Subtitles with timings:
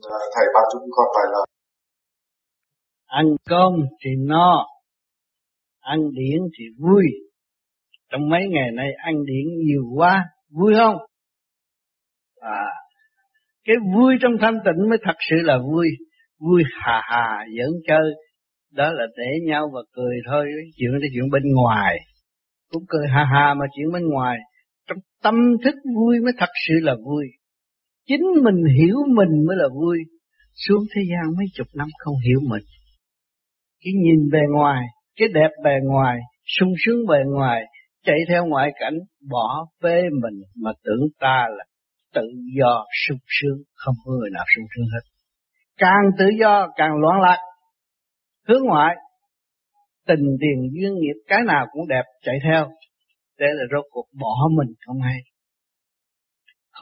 [0.00, 1.46] Ờ, thầy ban chúng con vài lời.
[3.06, 3.72] Ăn cơm
[4.04, 4.66] thì no,
[5.80, 7.04] ăn điển thì vui.
[8.10, 10.96] Trong mấy ngày nay ăn điển nhiều quá, vui không?
[12.40, 12.66] À,
[13.64, 15.88] cái vui trong thanh tịnh mới thật sự là vui.
[16.38, 18.12] Vui hà hà, giỡn chơi.
[18.72, 20.46] Đó là để nhau và cười thôi.
[20.76, 21.96] Chuyện đó chuyện bên ngoài.
[22.70, 24.38] Cũng cười hà hà mà chuyện bên ngoài.
[24.88, 25.34] Trong tâm
[25.64, 27.26] thức vui mới thật sự là vui.
[28.06, 29.98] Chính mình hiểu mình mới là vui.
[30.54, 32.62] Xuống thế gian mấy chục năm không hiểu mình.
[33.84, 37.62] Cái nhìn bề ngoài, cái đẹp bề ngoài, sung sướng bề ngoài,
[38.04, 38.94] chạy theo ngoại cảnh,
[39.30, 41.64] bỏ phê mình mà tưởng ta là
[42.14, 45.04] tự do sung sướng, không có người nào sung sướng hết.
[45.76, 47.38] Càng tự do càng loạn lạc,
[48.48, 48.96] hướng ngoại,
[50.06, 52.68] tình tiền duyên nghiệp cái nào cũng đẹp chạy theo,
[53.38, 55.18] để là rốt cuộc bỏ mình không hay.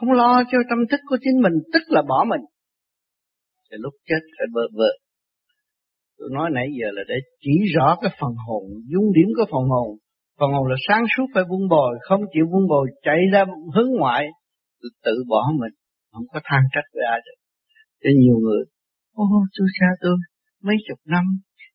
[0.01, 2.41] Không lo cho tâm thức của chính mình, tức là bỏ mình.
[3.67, 4.91] Thì lúc chết phải bơ vơ.
[6.17, 9.65] Tôi nói nãy giờ là để chỉ rõ cái phần hồn, dung điểm của phần
[9.73, 9.89] hồn.
[10.39, 13.41] Phần hồn là sáng suốt phải vun bồi, không chịu vun bồi chạy ra
[13.75, 14.23] hướng ngoại,
[15.05, 15.73] tự bỏ mình,
[16.11, 17.37] không có than trách với ai được.
[18.01, 18.61] Cho nhiều người,
[19.13, 19.23] ô
[19.57, 20.15] tôi cha tôi
[20.63, 21.23] mấy chục năm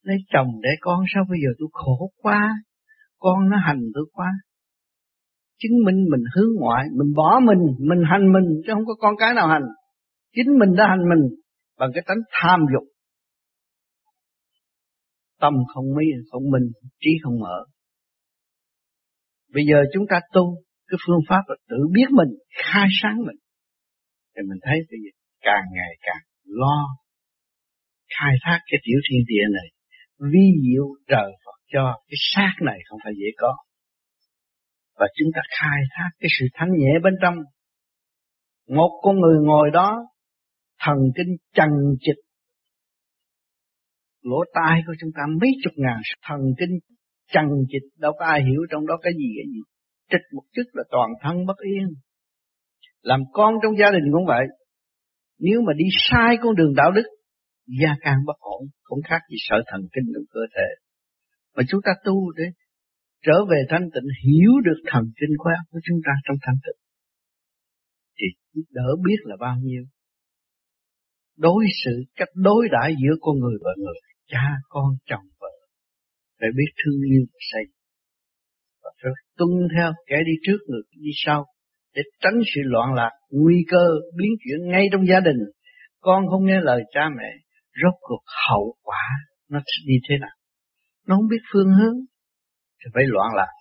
[0.03, 2.41] lấy chồng để con sao bây giờ tôi khổ quá,
[3.19, 4.31] con nó hành tôi quá.
[5.59, 9.15] Chứng minh mình hướng ngoại, mình bỏ mình, mình hành mình, chứ không có con
[9.19, 9.67] cái nào hành.
[10.35, 11.23] Chính mình đã hành mình
[11.79, 12.85] bằng cái tánh tham dục.
[15.41, 17.65] Tâm không mỹ, không minh, trí không mở.
[19.55, 23.37] Bây giờ chúng ta tu cái phương pháp là tự biết mình, khai sáng mình.
[24.37, 25.11] Thì mình thấy cái gì
[25.41, 26.79] càng ngày càng lo
[28.15, 29.69] khai thác cái tiểu thiên địa này.
[30.33, 33.57] Vi diệu trời Phật cho cái xác này không phải dễ có.
[34.97, 37.35] Và chúng ta khai thác cái sự thanh nhẹ bên trong.
[38.69, 39.99] Một con người ngồi đó,
[40.81, 42.21] thần kinh chằng chịch.
[44.23, 46.79] Lỗ tai của chúng ta mấy chục ngàn thần kinh
[47.33, 49.61] chằng chịch, đâu có ai hiểu trong đó cái gì cái gì
[50.11, 51.87] trịch một chút là toàn thân bất yên.
[53.03, 54.45] Làm con trong gia đình cũng vậy.
[55.39, 57.07] Nếu mà đi sai con đường đạo đức,
[57.83, 60.69] gia càng bất ổn, không khác gì sợ thần kinh trong cơ thể.
[61.57, 62.45] Mà chúng ta tu để
[63.23, 66.81] trở về thanh tịnh, hiểu được thần kinh của của chúng ta trong thanh tịnh.
[68.19, 68.27] Thì
[68.71, 69.85] đỡ biết là bao nhiêu.
[71.37, 75.53] Đối xử, cách đối đãi giữa con người và người, cha, con, chồng, vợ.
[76.41, 77.77] Phải biết thương yêu và xây
[79.03, 81.45] phải tuân theo kẻ đi trước người đi sau
[81.95, 83.85] để tránh sự loạn lạc, nguy cơ
[84.17, 85.41] biến chuyển ngay trong gia đình.
[86.01, 87.31] Con không nghe lời cha mẹ,
[87.83, 89.05] rốt cuộc hậu quả
[89.51, 90.37] nó sẽ đi thế nào?
[91.07, 91.97] Nó không biết phương hướng,
[92.79, 93.53] thì phải loạn lạc.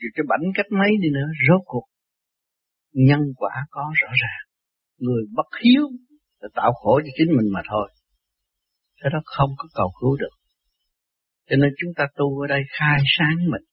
[0.00, 1.86] Dù cái bảnh cách mấy đi nữa, rốt cuộc
[2.92, 4.44] nhân quả có rõ ràng.
[4.98, 5.84] Người bất hiếu
[6.40, 7.88] là tạo khổ cho chính mình mà thôi.
[9.02, 10.36] Thế đó không có cầu cứu được.
[11.48, 13.68] Cho nên chúng ta tu ở đây khai sáng mình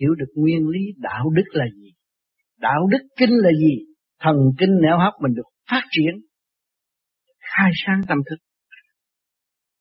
[0.00, 1.90] hiểu được nguyên lý đạo đức là gì,
[2.58, 3.74] đạo đức kinh là gì,
[4.20, 6.14] thần kinh nẻo hấp mình được phát triển,
[7.40, 8.36] khai sáng tâm thức,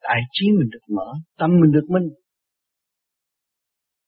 [0.01, 2.09] đại trí mình được mở, tâm mình được minh,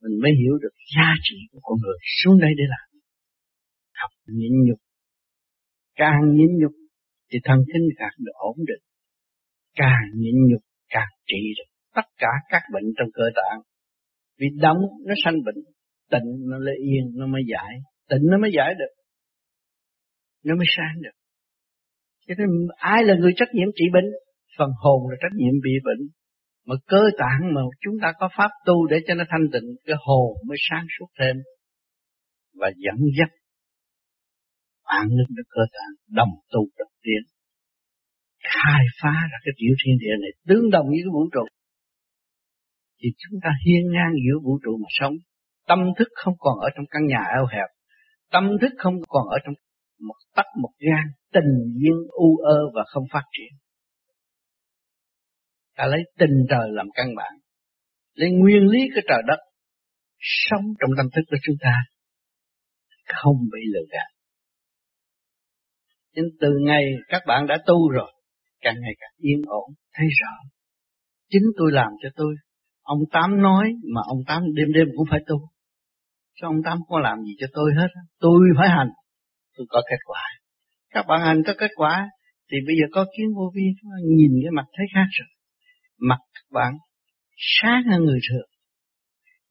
[0.05, 2.88] mình mới hiểu được giá trị của con người xuống đây để làm.
[4.01, 4.79] Học nhịn nhục,
[6.01, 6.75] càng nhịn nhục
[7.29, 8.83] thì thần kinh càng được ổn định,
[9.81, 13.59] càng nhịn nhục càng trị được tất cả các bệnh trong cơ tạng.
[14.39, 14.77] Vì động
[15.07, 15.59] nó sanh bệnh,
[16.11, 17.73] tịnh nó lại yên nó mới giải.
[18.09, 18.93] Tịnh nó mới giải được.
[20.43, 21.17] Nó mới sáng được.
[22.27, 24.09] Cho nên ai là người trách nhiệm trị bệnh?
[24.57, 26.01] Phần hồn là trách nhiệm bị bệnh
[26.65, 29.95] mà cơ tạng mà chúng ta có pháp tu để cho nó thanh tịnh, cái
[29.99, 31.35] hồn mới sáng suốt thêm
[32.59, 33.29] và dẫn dắt
[34.83, 37.21] an ninh được cơ tạng, đồng tu đồng tiến
[38.53, 41.45] khai phá ra cái tiểu thiên địa này tương đồng với cái vũ trụ
[42.99, 45.15] thì chúng ta hiên ngang giữa vũ trụ mà sống
[45.67, 47.69] Tâm thức không còn ở trong căn nhà eo hẹp.
[48.31, 49.53] Tâm thức không còn ở trong
[50.07, 53.51] một tắc một gan tình duyên u ơ và không phát triển.
[55.75, 57.33] Ta lấy tình trời làm căn bản.
[58.13, 59.39] Lấy nguyên lý của trời đất
[60.19, 61.73] sống trong tâm thức của chúng ta
[63.05, 64.09] không bị lừa gạt.
[66.13, 68.11] Nhưng từ ngày các bạn đã tu rồi,
[68.61, 70.33] càng ngày càng yên ổn, thấy rõ.
[71.29, 72.35] Chính tôi làm cho tôi.
[72.81, 75.35] Ông Tám nói mà ông Tám đêm đêm cũng phải tu.
[76.35, 77.87] Chứ ông Tám có làm gì cho tôi hết.
[78.19, 78.89] Tôi phải hành.
[79.57, 80.21] Tôi có kết quả.
[80.89, 82.09] Các bạn hành có kết quả.
[82.51, 83.63] Thì bây giờ có kiến vô vi.
[84.17, 85.28] Nhìn cái mặt thấy khác rồi.
[85.99, 86.73] Mặt các bạn
[87.37, 88.49] sáng hơn người thường.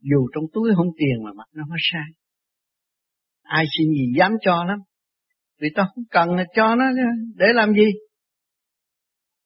[0.00, 2.12] Dù trong túi không tiền mà mặt nó mới sáng.
[3.43, 4.79] Ai xin gì dám cho lắm.
[5.61, 6.85] Vì ta không cần cho nó
[7.35, 7.88] để làm gì.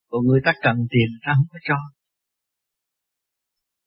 [0.07, 1.75] còn người ta cần tiền ta không có cho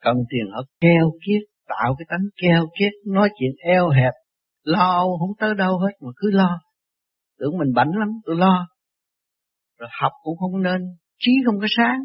[0.03, 4.13] cần tiền họ keo kiết, tạo cái tánh keo kiết, nói chuyện eo hẹp
[4.63, 6.61] lo không tới đâu hết mà cứ lo
[7.39, 8.67] tưởng mình bảnh lắm, tôi lo
[9.79, 10.81] rồi học cũng không nên,
[11.19, 11.99] trí không có sáng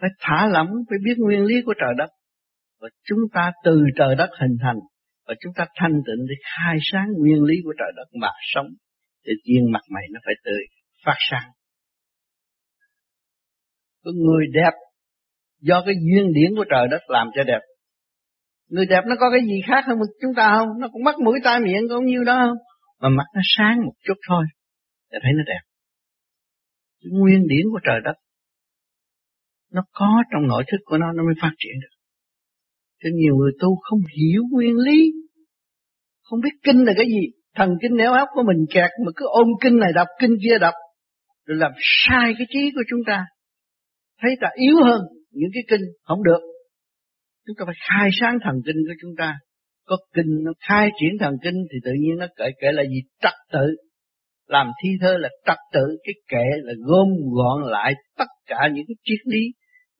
[0.00, 2.10] phải thả lỏng, phải biết nguyên lý của trời đất.
[2.80, 4.76] Và chúng ta từ trời đất hình thành,
[5.26, 8.66] và chúng ta thanh tịnh để khai sáng nguyên lý của trời đất mà sống,
[9.26, 10.62] thì diện mặt mày nó phải tươi,
[11.04, 11.50] phát sáng.
[14.04, 14.72] Có người đẹp
[15.60, 17.60] do cái duyên điển của trời đất làm cho đẹp.
[18.68, 20.68] Người đẹp nó có cái gì khác hơn chúng ta không?
[20.80, 22.56] Nó cũng mắt mũi tai miệng cũng như đó không?
[23.00, 24.44] Mà mắt nó sáng một chút thôi
[25.10, 25.60] để thấy nó đẹp.
[27.00, 28.14] Cái nguyên điển của trời đất
[29.74, 31.94] nó có trong nội thức của nó nó mới phát triển được.
[33.02, 35.12] Cho nhiều người tu không hiểu nguyên lý,
[36.22, 37.24] không biết kinh là cái gì.
[37.56, 40.58] Thần kinh nếu óc của mình kẹt mà cứ ôm kinh này đọc, kinh kia
[40.60, 40.74] đọc,
[41.46, 43.26] rồi làm sai cái trí của chúng ta.
[44.20, 45.00] Thấy ta yếu hơn
[45.30, 46.40] những cái kinh, không được.
[47.46, 49.34] Chúng ta phải khai sáng thần kinh của chúng ta.
[49.86, 53.00] Có kinh nó khai triển thần kinh thì tự nhiên nó kể kể là gì?
[53.22, 53.66] Trật tự.
[54.46, 55.96] Làm thi thơ là trật tự.
[56.04, 59.40] Cái kệ là gom gọn lại tất cả những cái triết lý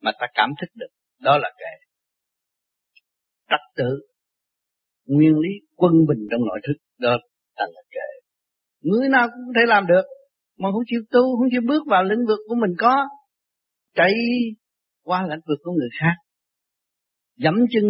[0.01, 0.87] mà ta cảm thức được
[1.19, 1.85] đó là kệ
[3.49, 3.99] trật tự
[5.05, 7.17] nguyên lý quân bình trong nội thức đó
[7.57, 8.07] thành là kệ
[8.81, 10.03] người nào cũng có thể làm được
[10.57, 12.95] mà không chịu tu không chịu bước vào lĩnh vực của mình có
[13.95, 14.13] chạy
[15.03, 16.15] qua lĩnh vực của người khác.
[17.37, 17.83] Dẫm chân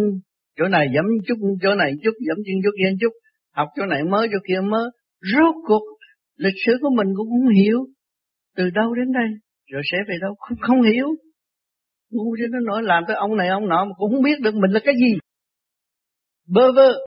[0.56, 3.12] chỗ này dẫm chút chỗ này chút dẫm chân chút kia chút
[3.52, 4.90] học chỗ này mới chỗ kia mới.
[5.32, 5.82] Rốt cuộc
[6.36, 7.86] lịch sử của mình cũng không hiểu
[8.56, 9.28] từ đâu đến đây
[9.66, 11.08] rồi sẽ về đâu không, không hiểu
[12.10, 14.54] ngu cho nó nói làm tới ông này ông nọ mà cũng không biết được
[14.54, 15.18] mình là cái gì.
[16.48, 17.06] Bơ vơ.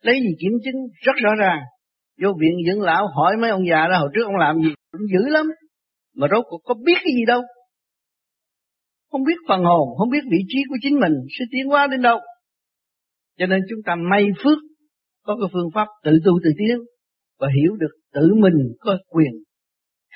[0.00, 0.80] Lấy gì kiểm chứng?
[1.06, 1.60] Rất rõ ràng.
[2.22, 5.00] Vô viện dưỡng lão hỏi mấy ông già đó, hồi trước ông làm gì cũng
[5.12, 5.46] dữ lắm.
[6.14, 7.42] Mà rốt cuộc có biết cái gì đâu.
[9.10, 12.02] Không biết phần hồn, không biết vị trí của chính mình, sẽ tiến hóa đến
[12.02, 12.18] đâu.
[13.38, 14.58] Cho nên chúng ta may phước,
[15.22, 16.78] có cái phương pháp tự tu tự tiến
[17.38, 19.32] và hiểu được tự mình có quyền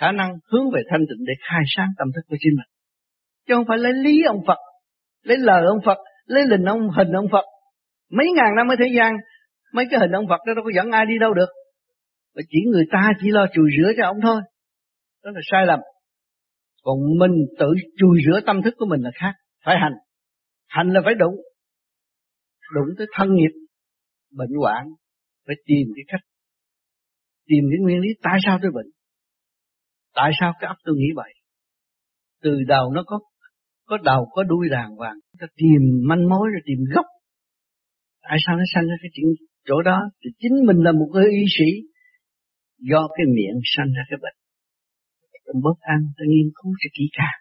[0.00, 2.70] khả năng hướng về thanh tịnh để khai sáng tâm thức của chính mình.
[3.46, 4.58] Chứ không phải lấy lý ông Phật,
[5.22, 7.44] lấy lời ông Phật, lấy hình ông hình ông Phật.
[8.10, 9.12] Mấy ngàn năm ở thế gian,
[9.72, 11.48] mấy cái hình ông Phật đó đâu có dẫn ai đi đâu được.
[12.34, 14.40] Và chỉ người ta chỉ lo chùi rửa cho ông thôi.
[15.24, 15.80] Đó là sai lầm.
[16.82, 17.66] Còn mình tự
[17.98, 19.32] chùi rửa tâm thức của mình là khác.
[19.64, 19.92] Phải hành.
[20.68, 21.34] Hành là phải đụng.
[22.74, 23.52] Đụng tới thân nghiệp,
[24.30, 24.86] bệnh hoạn.
[25.46, 26.20] Phải tìm cái cách.
[27.46, 28.86] Tìm cái nguyên lý tại sao tôi bệnh?
[30.14, 31.32] Tại sao cái óc tôi nghĩ vậy?
[32.42, 33.20] Từ đầu nó có
[33.88, 35.18] có đầu, có đuôi đàng hoàng.
[35.40, 37.06] Ta tìm manh mối rồi tìm gốc.
[38.22, 39.26] Tại sao nó sanh ra cái chuyện
[39.68, 39.98] chỗ đó?
[40.20, 41.70] Thì chính mình là một cái y sĩ.
[42.78, 44.38] Do cái miệng sanh ra cái bệnh.
[45.44, 47.38] Ta bớt ăn ta nghiên cứu cho kỹ càng.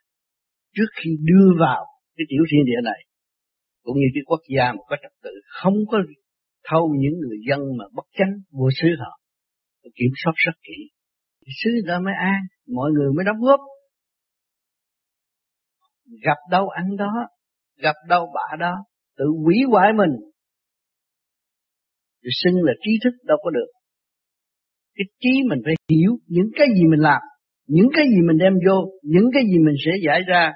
[0.75, 1.85] Trước khi đưa vào
[2.15, 3.01] cái tiểu thiên địa này,
[3.83, 5.29] cũng như cái quốc gia mà có trật tự,
[5.61, 5.97] không có
[6.69, 9.19] thâu những người dân mà bất chánh vô sứ họ.
[9.95, 10.77] Kiểm soát rất kỹ
[11.63, 13.59] sứ đó mới an, mọi người mới đóng góp.
[16.23, 17.11] Gặp đâu ăn đó,
[17.77, 18.75] gặp đâu bạ đó,
[19.17, 20.11] tự hủy hoại mình.
[22.21, 23.71] Rồi xưng là trí thức đâu có được.
[24.95, 27.21] Cái trí mình phải hiểu những cái gì mình làm,
[27.67, 30.51] những cái gì mình đem vô, những cái gì mình sẽ giải ra.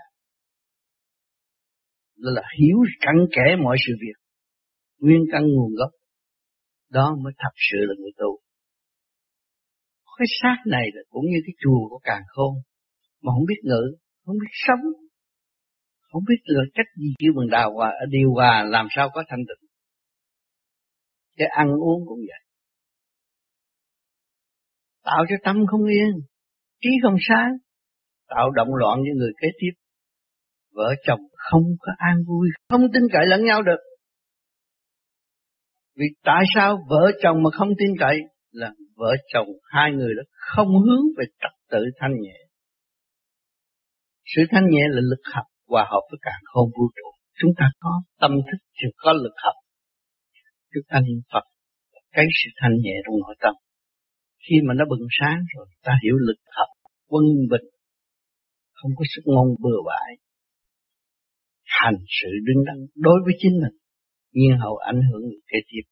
[2.16, 4.18] Là hiểu cặn kẽ mọi sự việc,
[5.00, 5.90] nguyên căn nguồn gốc.
[6.90, 8.41] Đó mới thật sự là người tu
[10.22, 12.54] cái xác này là cũng như cái chùa của càng khôn,
[13.22, 13.84] mà không biết ngự
[14.26, 14.84] không biết sống,
[16.12, 19.40] không biết là cách gì kêu bằng đào hòa điều hòa làm sao có thanh
[19.40, 19.70] tịnh.
[21.38, 22.42] Cái ăn uống cũng vậy.
[25.04, 26.12] Tạo cho tâm không yên,
[26.82, 27.52] trí không sáng,
[28.28, 29.72] tạo động loạn với người kế tiếp.
[30.72, 31.20] Vợ chồng
[31.52, 33.80] không có an vui, không tin cậy lẫn nhau được.
[35.96, 38.18] Vì tại sao vợ chồng mà không tin cậy?
[38.52, 42.38] Là vợ chồng hai người đó không hướng về trật tự thanh nhẹ.
[44.36, 47.08] Sự thanh nhẹ là lực học hòa hợp với cả không vũ trụ.
[47.40, 49.56] Chúng ta có tâm thức thì có lực học
[50.74, 51.46] chúng ta niệm Phật,
[52.16, 53.54] cái sự thanh nhẹ trong nội tâm.
[54.46, 56.70] Khi mà nó bừng sáng rồi, ta hiểu lực học
[57.12, 57.68] quân bình.
[58.78, 60.12] Không có sức ngôn bừa bãi.
[61.66, 63.76] Hành sự đứng đắn đối với chính mình
[64.34, 65.86] nhiên hậu ảnh hưởng người kế tiếp.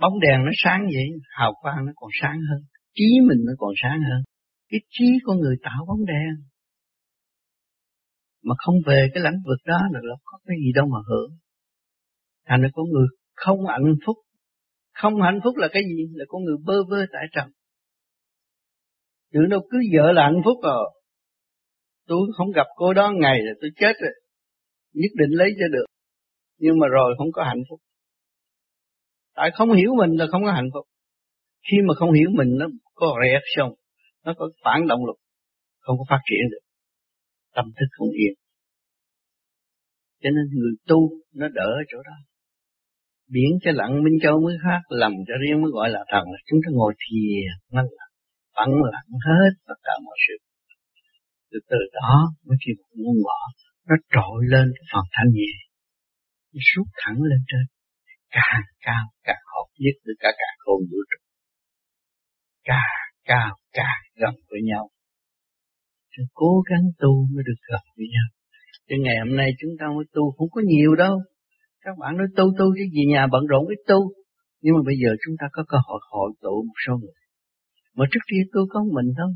[0.00, 1.06] Bóng đèn nó sáng vậy,
[1.38, 2.62] hào quang nó còn sáng hơn,
[2.94, 4.22] trí mình nó còn sáng hơn.
[4.68, 6.34] Cái trí của người tạo bóng đèn.
[8.42, 11.30] Mà không về cái lãnh vực đó là nó có cái gì đâu mà hưởng.
[12.46, 14.16] Thành ra con người không hạnh phúc.
[14.94, 16.06] Không hạnh phúc là cái gì?
[16.14, 17.48] Là con người bơ vơ tại trần.
[19.32, 20.90] Tưởng đâu cứ vợ là hạnh phúc rồi.
[22.06, 24.12] Tôi không gặp cô đó ngày là tôi chết rồi.
[24.92, 25.86] Nhất định lấy cho được.
[26.58, 27.80] Nhưng mà rồi không có hạnh phúc
[29.34, 30.86] tại không hiểu mình là không có hạnh phúc.
[31.70, 33.74] Khi mà không hiểu mình, nó có reaction
[34.24, 35.18] nó có phản động lực,
[35.80, 36.64] không có phát triển được.
[37.54, 38.34] Tâm thức không yên.
[40.22, 41.00] Cho nên người tu,
[41.34, 42.16] nó đỡ ở chỗ đó.
[43.28, 46.24] Biển cho lặng minh châu mới khác, lầm cho riêng mới gọi là thần.
[46.48, 48.12] Chúng ta ngồi thiền, nó lặng,
[48.56, 50.36] vắng lặng hết tất cả mọi sự.
[51.50, 52.72] Từ từ đó mới khi
[53.02, 53.38] muốn bỏ
[53.88, 55.52] nó trội lên cái phần thanh nhẹ,
[56.52, 57.64] nó rút thẳng lên trên
[58.36, 61.20] càng cao càng hợp nhất với cả cả khôn vũ trụ.
[62.64, 62.96] Càng
[63.30, 64.84] cao càng gần với nhau.
[66.16, 68.28] Chúng cố gắng tu mới được gần với nhau.
[68.88, 71.14] Chứ ngày hôm nay chúng ta mới tu không có nhiều đâu.
[71.80, 74.00] Các bạn nói tu tu cái gì nhà bận rộn ít tu.
[74.62, 77.18] Nhưng mà bây giờ chúng ta có cơ hội hội tụ một số người.
[77.96, 79.32] Mà trước kia tôi có mình thôi.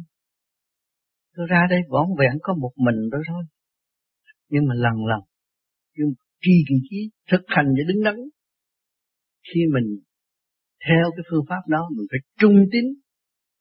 [1.35, 3.43] Tôi ra đây vỏn vẹn có một mình đó thôi.
[4.49, 5.21] Nhưng mà lần lần,
[5.97, 6.09] nhưng
[6.41, 8.17] kỳ kỳ chí thực hành để đứng đắn
[9.49, 9.89] khi mình
[10.87, 12.85] theo cái phương pháp đó, mình phải trung tín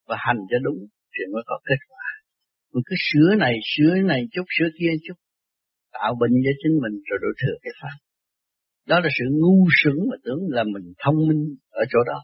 [0.07, 0.79] và hành cho đúng
[1.13, 2.05] thì mới có kết quả.
[2.73, 5.17] Mình cứ sửa này sửa này chút, sửa kia chút,
[5.93, 7.97] tạo bệnh cho chính mình rồi đổ thừa cái pháp.
[8.89, 12.19] Đó là sự ngu sướng mà tưởng là mình thông minh ở chỗ đó.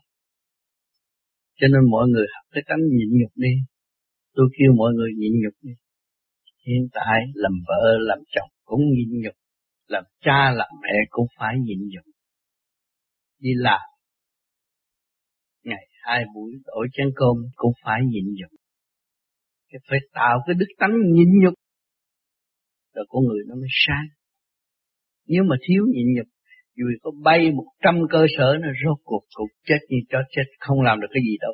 [1.59, 3.53] Cho nên mọi người học cái tánh nhịn nhục đi.
[4.35, 5.73] Tôi kêu mọi người nhịn nhục đi.
[6.67, 9.35] Hiện tại làm vợ, làm chồng cũng nhịn nhục,
[9.87, 12.12] làm cha, làm mẹ cũng phải nhịn nhục
[13.43, 13.81] đi làm.
[15.63, 18.51] Ngày hai buổi đổi chén cơm cũng phải nhịn nhục.
[19.69, 21.53] Cái phải tạo cái đức tánh nhịn nhục.
[22.93, 24.07] Rồi con người nó mới sáng.
[25.27, 26.27] Nếu mà thiếu nhịn nhục,
[26.77, 30.47] dù có bay một trăm cơ sở nó rốt cuộc cũng chết như cho chết,
[30.59, 31.53] không làm được cái gì đâu.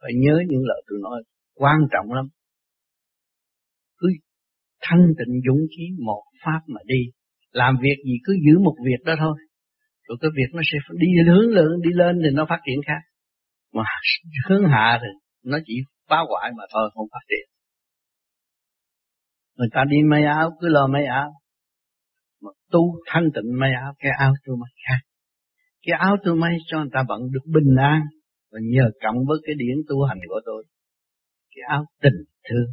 [0.00, 1.22] Phải nhớ những lời tôi nói,
[1.54, 2.26] quan trọng lắm.
[3.98, 4.08] Cứ
[4.80, 7.02] thanh tịnh dũng khí, một pháp mà đi.
[7.50, 9.36] Làm việc gì cứ giữ một việc đó thôi
[10.12, 13.02] rồi cái việc nó sẽ đi hướng lên, đi lên thì nó phát triển khác.
[13.72, 13.82] Mà
[14.48, 15.08] hướng hạ thì
[15.44, 15.74] nó chỉ
[16.08, 17.46] phá hoại mà thôi, không phát triển.
[19.56, 21.32] Người ta đi may áo, cứ lo may áo.
[22.42, 25.00] Mà tu thanh tịnh may áo, cái áo tôi may khác.
[25.82, 28.02] Cái áo tôi may cho người ta vẫn được bình an.
[28.50, 30.64] Và nhờ cộng với cái điển tu hành của tôi,
[31.54, 32.68] cái áo tình thương,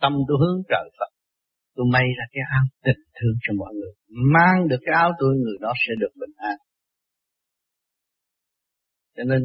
[0.00, 1.11] tâm tôi hướng trời Phật
[1.74, 3.92] tôi may ra cái áo tình thương cho mọi người.
[4.34, 6.56] Mang được cái áo tôi, người đó sẽ được bình an.
[9.16, 9.42] Cho nên,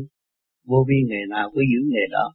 [0.65, 2.33] vô vi nghề nào cứ giữ nghề đó.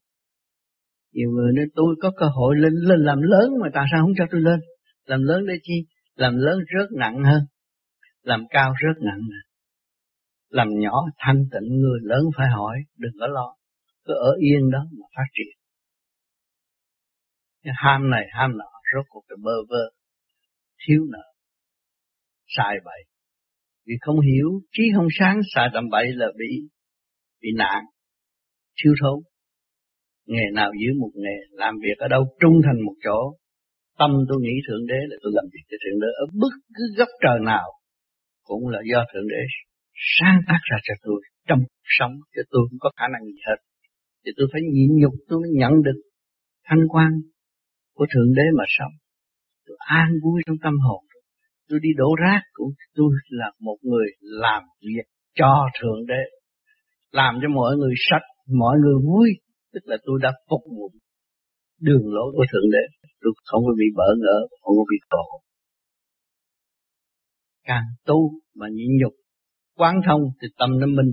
[1.13, 4.15] Nhiều người nói, tôi có cơ hội lên lên làm lớn mà tại sao không
[4.19, 4.61] cho tôi lên?
[5.07, 5.87] Làm lớn để chi?
[6.15, 7.43] Làm lớn rớt nặng hơn.
[8.23, 9.53] Làm cao rớt nặng hơn
[10.53, 13.57] làm nhỏ thanh tịnh, người lớn phải hỏi, đừng có lo.
[14.05, 15.57] Cứ ở yên đó mà phát triển.
[17.65, 19.85] Cái ham này, ham nọ rốt cuộc là bơ vơ,
[20.87, 21.25] thiếu nợ.
[22.57, 23.13] Sai bậy
[23.87, 26.51] vì không hiểu, trí không sáng xài tầm bậy là bị
[27.43, 27.85] bị nạn,
[28.79, 29.19] thiếu thốn.
[30.27, 33.19] nghề nào giữ một nghề, làm việc ở đâu trung thành một chỗ,
[33.99, 36.85] tâm tôi nghĩ thượng đế là tôi làm việc cho thượng đế ở bất cứ
[36.99, 37.69] góc trời nào,
[38.43, 39.43] cũng là do thượng đế
[40.19, 43.39] sáng tác ra cho tôi, trong cuộc sống cho tôi không có khả năng gì
[43.47, 43.59] hết.
[44.25, 45.99] Thì tôi phải nhịn nhục, tôi mới nhận được
[46.69, 47.11] thanh quan
[48.03, 48.95] của thượng đế mà sống.
[49.67, 51.05] Tôi an vui trong tâm hồn.
[51.69, 56.23] Tôi đi đổ rác cũng tôi là một người làm việc cho thượng đế,
[57.11, 58.27] làm cho mọi người sạch,
[58.59, 59.29] mọi người vui.
[59.73, 60.91] Tức là tôi đã phục vụ
[61.81, 62.85] đường lối của thượng đế.
[63.21, 65.41] Tôi không có bị bỡ ngỡ, không có bị khổ
[67.65, 69.13] càng tu mà nhịn nhục,
[69.77, 71.13] quán thông thì tâm nó minh.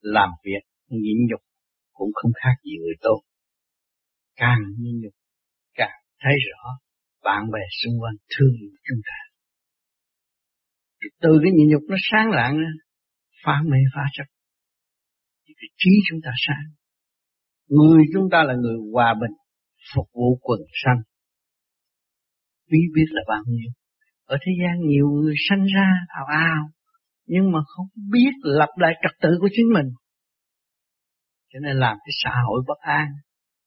[0.00, 1.40] Làm việc nhịn nhục
[1.92, 3.20] cũng không khác gì người tốt
[4.36, 5.17] càng nhịn nhục
[6.22, 6.78] thấy rõ
[7.24, 8.54] bạn bè xung quanh thương
[8.86, 9.18] chúng ta.
[11.20, 12.56] Từ cái nhịn nhục nó sáng lạng
[13.44, 14.24] phá mê, phá chấp.
[15.46, 16.66] Thì cái trí chúng ta sáng.
[17.68, 19.36] Người chúng ta là người hòa bình,
[19.94, 21.00] phục vụ quần sanh.
[22.70, 23.70] Quý biết là bao nhiêu?
[24.24, 26.70] Ở thế gian nhiều người sanh ra ào ào,
[27.26, 29.86] nhưng mà không biết lập lại trật tự của chính mình.
[31.52, 33.06] Cho nên làm cái xã hội bất an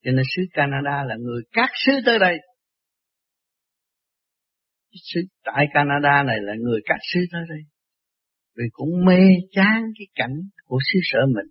[0.03, 2.38] cho nên xứ Canada là người các xứ tới đây.
[4.93, 7.62] Sứ tại Canada này là người các xứ tới đây.
[8.58, 11.50] Vì cũng mê chán cái cảnh của xứ sở mình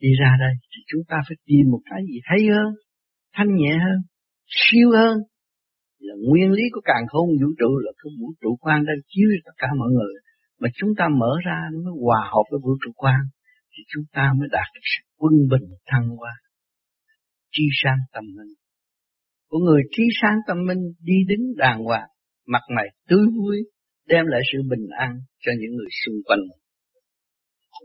[0.00, 0.54] đi ra đây.
[0.70, 2.74] Thì chúng ta phải tìm một cái gì hay hơn,
[3.34, 3.98] thanh nhẹ hơn,
[4.46, 5.18] siêu hơn.
[5.98, 9.28] Là nguyên lý của càng không vũ trụ là cái vũ trụ quan đang chiếu
[9.44, 10.14] tất cả mọi người.
[10.60, 13.20] Mà chúng ta mở ra nó mới hòa hợp với vũ trụ quan
[13.72, 16.34] thì chúng ta mới đạt được sự quân bình thăng hoa
[17.52, 18.54] trí sáng tâm minh.
[19.48, 22.08] Của người trí sáng tâm minh đi đứng đàng hoàng,
[22.46, 23.56] mặt mày tươi vui,
[24.06, 26.40] đem lại sự bình an cho những người xung quanh.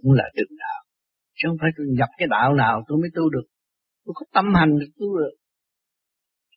[0.02, 0.84] Cũng là đường đạo.
[1.36, 3.48] Chứ không phải tôi nhập cái đạo nào tôi mới tu được.
[4.06, 5.36] Tôi có tâm hành được tu được.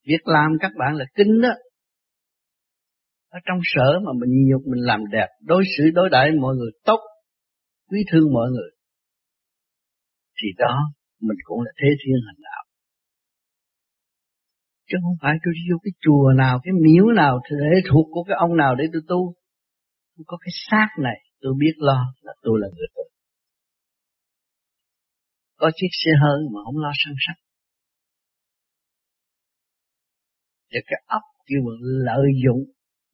[0.08, 1.52] Việc làm các bạn là kinh đó.
[3.28, 6.70] Ở trong sở mà mình nhục mình làm đẹp, đối xử đối đãi mọi người
[6.84, 7.00] tốt,
[7.90, 8.70] quý thương mọi người.
[10.38, 10.74] Thì đó
[11.20, 12.55] mình cũng là thế thiên hành đạo.
[14.88, 18.22] Chứ không phải tôi đi vô cái chùa nào, cái miếu nào, để thuộc của
[18.28, 19.34] cái ông nào để tôi tu.
[20.16, 23.02] Tôi có cái xác này, tôi biết lo là tôi là người tu.
[25.56, 27.36] Có chiếc xe hơi mà không lo săn sắc.
[30.72, 32.62] Và cái ấp kêu bằng lợi dụng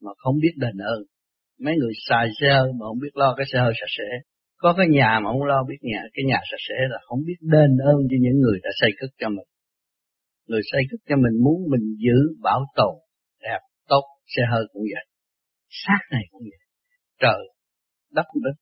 [0.03, 1.03] mà không biết đền ơn.
[1.65, 4.09] Mấy người xài xe hơi mà không biết lo cái xe hơi sạch sẽ.
[4.57, 7.39] Có cái nhà mà không lo biết nhà, cái nhà sạch sẽ là không biết
[7.41, 9.49] đền ơn cho những người đã xây cất cho mình.
[10.53, 12.95] Người xây cất cho mình muốn mình giữ, bảo tồn,
[13.47, 15.07] đẹp, tốt, xe hơi cũng vậy.
[15.83, 16.63] Xác này cũng vậy.
[17.23, 17.43] Trời,
[18.17, 18.57] đất đất,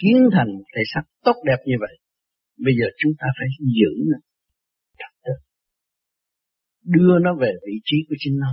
[0.00, 1.94] kiến thành thể xác tốt đẹp như vậy.
[2.64, 3.48] Bây giờ chúng ta phải
[3.78, 4.18] giữ nó.
[6.96, 8.52] Đưa nó về vị trí của chính nó.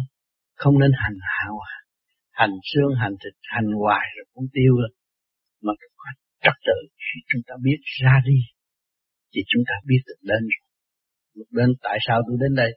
[0.55, 1.79] Không nên hành hạ hoài.
[2.31, 4.91] Hành xương, hành thịt, hành hoài rồi cũng tiêu rồi.
[5.65, 6.10] Mà có
[6.43, 8.39] trật tự khi chúng ta biết ra đi.
[9.33, 10.62] Thì chúng ta biết được đến rồi.
[11.38, 12.72] Lúc đến tại sao tôi đến đây?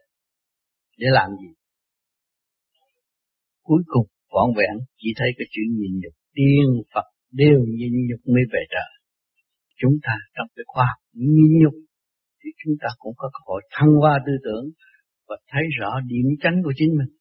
[0.97, 1.49] Để làm gì?
[3.67, 8.21] Cuối cùng vọn vẹn chỉ thấy cái chuyện nhìn nhục tiên Phật đều nhìn nhục
[8.33, 8.91] mới về trời.
[9.81, 11.75] Chúng ta trong cái khoa học nhìn nhục
[12.39, 14.65] thì chúng ta cũng có cơ hội thăng hoa tư tưởng
[15.27, 17.11] và thấy rõ điểm tránh của chính mình.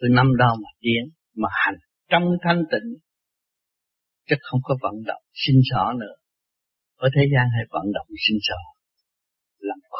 [0.00, 1.02] Từ năm đó mà tiến,
[1.40, 1.78] mà hành
[2.10, 2.88] trong thanh tịnh,
[4.28, 6.14] chứ không có vận động sinh sở nữa.
[6.96, 8.60] Ở thế gian hay vận động sinh sở,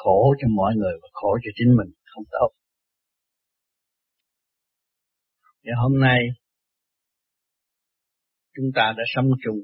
[0.02, 2.50] khổ cho mọi người và khổ cho chính mình không tốt.
[5.64, 6.18] Và hôm nay
[8.56, 9.58] chúng ta đã sống chung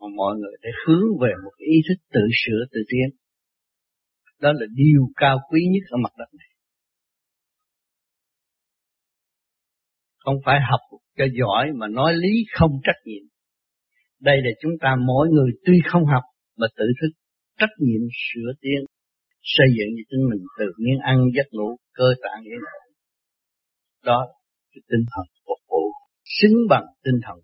[0.00, 3.18] mà mọi người để hướng về một ý thức tự sửa tự tiến.
[4.40, 6.48] Đó là điều cao quý nhất ở mặt đất này.
[10.18, 13.22] Không phải học cho giỏi mà nói lý không trách nhiệm.
[14.20, 16.22] Đây là chúng ta mỗi người tuy không học
[16.56, 17.12] mà tự thức
[17.58, 18.91] trách nhiệm sửa tiến,
[19.42, 22.84] xây dựng cho chính mình từ miếng ăn giấc ngủ cơ tạng yên ổn.
[24.08, 24.18] Đó
[24.72, 25.82] là tinh thần phục vụ
[26.38, 27.38] xứng bằng tinh thần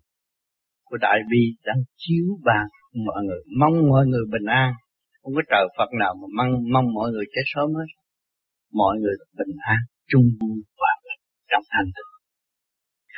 [0.87, 2.65] của Đại Bi đang chiếu bàn
[3.07, 4.73] mọi người, mong mọi người bình an.
[5.21, 7.89] Không có trời Phật nào mà mong, mong mọi người chết sớm hết.
[8.71, 9.79] Mọi người bình an,
[10.11, 10.27] chung
[10.77, 10.93] hòa
[11.49, 12.11] trong thanh tịnh.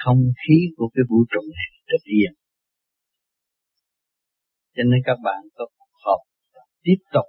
[0.04, 2.34] Không khí của cái vũ trụ này rất yên.
[4.76, 5.65] Cho nên các bạn có
[6.06, 6.22] học
[6.84, 7.26] tiếp tục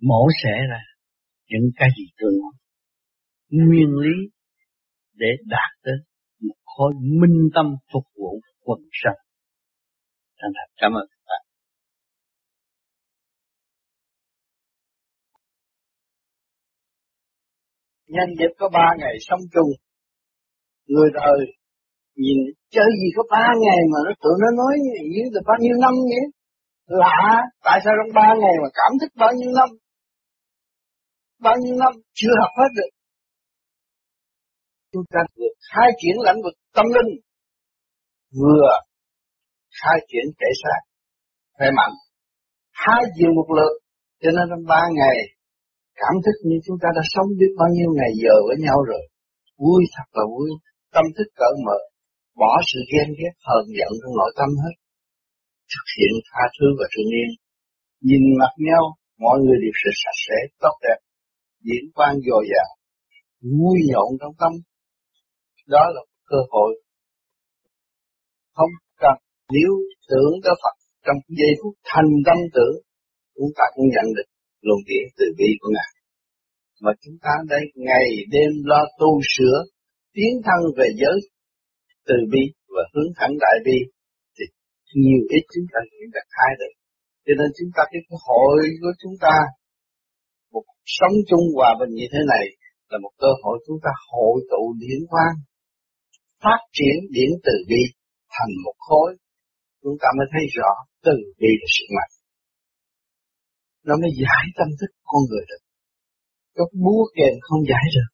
[0.00, 0.80] mổ xẻ ra
[1.48, 2.52] những cái gì tôi nói.
[3.50, 4.16] Nguyên lý
[5.14, 5.94] để đạt tới
[6.40, 9.20] một khối minh tâm phục vụ quần sanh.
[10.38, 11.42] Thành thật cảm ơn các bạn.
[18.08, 19.70] Nhân dịp có ba ngày sống chung,
[20.86, 21.38] người đời
[22.16, 22.38] nhìn
[22.74, 24.74] chơi gì có ba ngày mà nó tụi nó nói
[25.14, 26.24] như được bao nhiêu năm vậy?
[26.86, 27.22] Lạ,
[27.64, 29.68] tại sao trong ba ngày mà cảm thức bao nhiêu năm?
[31.46, 32.90] Bao nhiêu năm chưa học hết được.
[34.92, 37.10] Chúng ta vừa khai triển lãnh vực tâm linh,
[38.40, 38.70] vừa
[39.80, 40.80] khai triển thể xác,
[41.56, 41.94] khỏe mạnh.
[42.84, 43.74] Hai chiều một lượt,
[44.22, 45.18] cho nên trong ba ngày,
[46.00, 49.02] cảm thức như chúng ta đã sống biết bao nhiêu ngày giờ với nhau rồi.
[49.62, 50.50] Vui thật là vui,
[50.94, 51.78] tâm thức cởi mở,
[52.40, 54.74] bỏ sự ghen ghét, hờn giận trong nội tâm hết.
[55.72, 57.30] Thực hiện tha thứ và thương yêu.
[58.08, 58.84] Nhìn mặt nhau,
[59.24, 60.98] mọi người đều sẽ sạch sẽ, tốt đẹp
[61.68, 62.70] diễn quan dồi dào
[63.58, 64.52] vui nhộn trong tâm.
[65.74, 66.70] Đó là cơ hội
[68.56, 69.16] không cần,
[69.54, 69.72] nếu
[70.10, 70.74] tưởng tới Phật
[71.06, 72.76] trong giây phút thành tâm tưởng,
[73.36, 74.28] chúng ta cũng nhận được
[74.66, 75.90] luồng điển từ bi của ngài.
[76.84, 79.58] Mà chúng ta đây ngày đêm lo tu sửa,
[80.14, 81.18] tiến thân về giới
[82.08, 83.78] từ bi và hướng thẳng đại bi,
[84.36, 84.44] thì
[85.02, 86.74] nhiều ít chúng ta cũng đạt hai được.
[87.26, 89.34] Cho nên chúng ta cái hội của chúng ta
[90.96, 92.44] sống chung hòa bình như thế này
[92.90, 95.36] là một cơ hội chúng ta hội tụ điển quang
[96.44, 97.82] phát triển điển từ bi
[98.34, 99.10] thành một khối.
[99.82, 100.70] Chúng ta mới thấy rõ
[101.06, 102.12] từ bi là sự mạnh.
[103.86, 105.62] Nó mới giải tâm thức con người được.
[106.56, 108.10] Các búa kèm không giải được.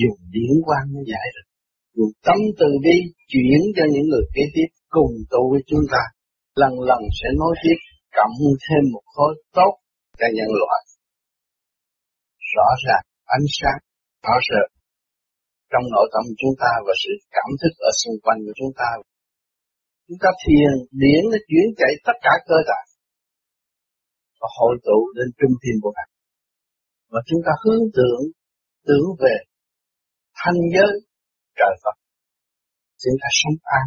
[0.00, 1.46] Dùng điển quang mới giải được.
[1.96, 2.96] Dùng tâm từ bi
[3.32, 6.02] chuyển cho những người kế tiếp cùng tu với chúng ta.
[6.62, 7.78] Lần lần sẽ nói tiếp
[8.18, 9.72] cộng thêm một khối tốt
[10.18, 10.80] cho nhân loại
[12.56, 13.04] rõ ràng
[13.36, 13.78] ánh sáng
[14.24, 14.68] rõ rệt
[15.70, 18.90] trong nội tâm chúng ta và sự cảm thức ở xung quanh của chúng ta.
[20.06, 22.88] Chúng ta thiền, điển nó chuyển chạy tất cả cơ tạng
[24.40, 26.08] và hội tụ lên trung tâm của bạn.
[27.12, 28.22] Và chúng ta hướng tưởng,
[28.86, 29.36] tưởng về
[30.40, 30.92] thanh giới
[31.58, 31.96] trời Phật.
[33.02, 33.86] Chúng ta sống an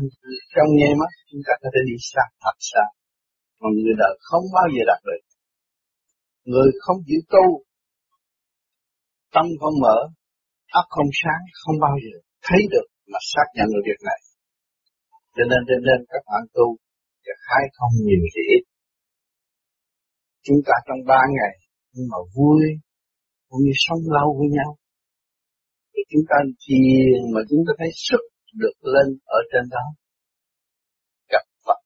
[0.54, 2.84] trong nghe mắt chúng ta có thể đi xa thật xa.
[3.60, 5.22] Mà người đời không bao giờ đạt được.
[6.52, 7.46] Người không chịu tu,
[9.34, 9.98] tâm không mở,
[10.82, 12.16] óc không sáng, không bao giờ
[12.46, 14.20] thấy được mà xác nhận được việc này.
[15.36, 16.68] Cho nên cho nên các bạn tu
[17.26, 18.64] và khai không nhiều thì ít.
[20.46, 21.54] Chúng ta trong ba ngày
[21.94, 22.64] nhưng mà vui
[23.50, 24.72] cũng như sống lâu với nhau.
[25.92, 28.24] Thì chúng ta thiền mà chúng ta thấy sức
[28.62, 29.86] được lên ở trên đó.
[31.34, 31.80] Gặp Phật.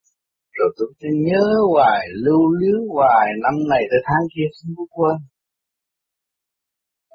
[0.58, 4.86] Rồi chúng ta nhớ hoài, lưu luyến hoài, năm này tới tháng kia không có
[4.95, 5.17] quên.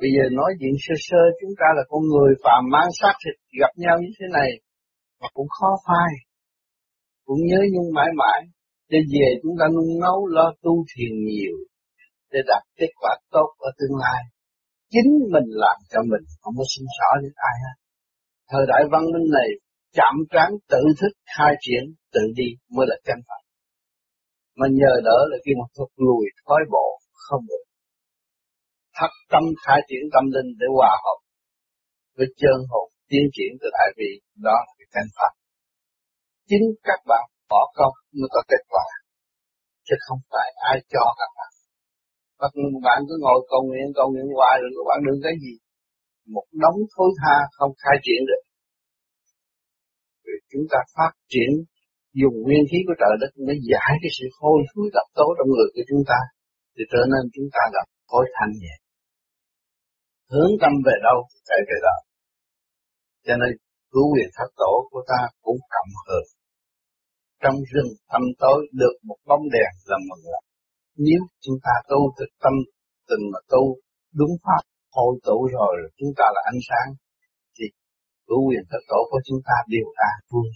[0.00, 3.36] Bây giờ nói chuyện sơ sơ, chúng ta là con người phàm mang xác thịt,
[3.60, 4.50] gặp nhau như thế này,
[5.20, 6.10] mà cũng khó phai.
[7.26, 8.40] Cũng nhớ nhung mãi mãi.
[8.92, 11.56] Để về chúng ta nung nấu lo tu thiền nhiều,
[12.32, 14.20] để đạt kết quả tốt ở tương lai.
[14.94, 17.76] Chính mình làm cho mình không có xin xỏ đến ai hết.
[18.50, 19.48] Thời đại văn minh này,
[19.96, 21.84] chạm trán tự thức khai triển,
[22.14, 23.42] tự đi mới là chân phật
[24.58, 27.67] Mà nhờ đỡ là khi một thuật lùi thói bộ không được
[28.98, 31.18] thật tâm khai triển tâm linh để hòa hợp
[32.16, 34.10] với chân hồn tiến triển từ đại vị,
[34.46, 35.32] đó là cái căn phật
[36.48, 38.86] chính các bạn bỏ công mới có kết quả,
[39.86, 41.50] chứ không phải ai cho các bạn.
[42.40, 42.52] Các
[42.86, 45.54] bạn cứ ngồi cầu nguyện cầu nguyện hoài rồi các bạn đừng cái gì.
[46.34, 48.42] Một đống thối tha không khai triển được.
[50.24, 51.50] Vì chúng ta phát triển,
[52.20, 55.48] dùng nguyên khí của trời đất mới giải cái sự hôi thối độc tố trong
[55.54, 56.18] người của chúng ta,
[56.74, 58.74] thì trở nên chúng ta gặp khối thanh nhẹ
[60.32, 61.96] hướng tâm về đâu thì chạy về đó
[63.28, 63.52] cho nên
[63.92, 66.28] cứu quyền thất tổ của ta cũng cộng hưởng.
[67.42, 70.42] Trong rừng tâm tối được một bóng đèn là mừng lắm.
[71.06, 72.54] Nếu chúng ta tu thực tâm,
[73.08, 73.62] từng mà tu
[74.20, 74.62] đúng pháp,
[74.96, 76.88] hội tụ rồi chúng ta là ánh sáng,
[77.56, 77.64] thì
[78.26, 80.48] cứu quyền thất tổ của chúng ta đều an vui.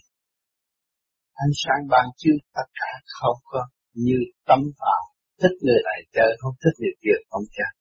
[1.44, 3.62] Ánh sáng ban chiếu tất cả không có
[4.04, 5.02] như tâm vào
[5.40, 7.72] thích người này chơi không thích người kia, không chơi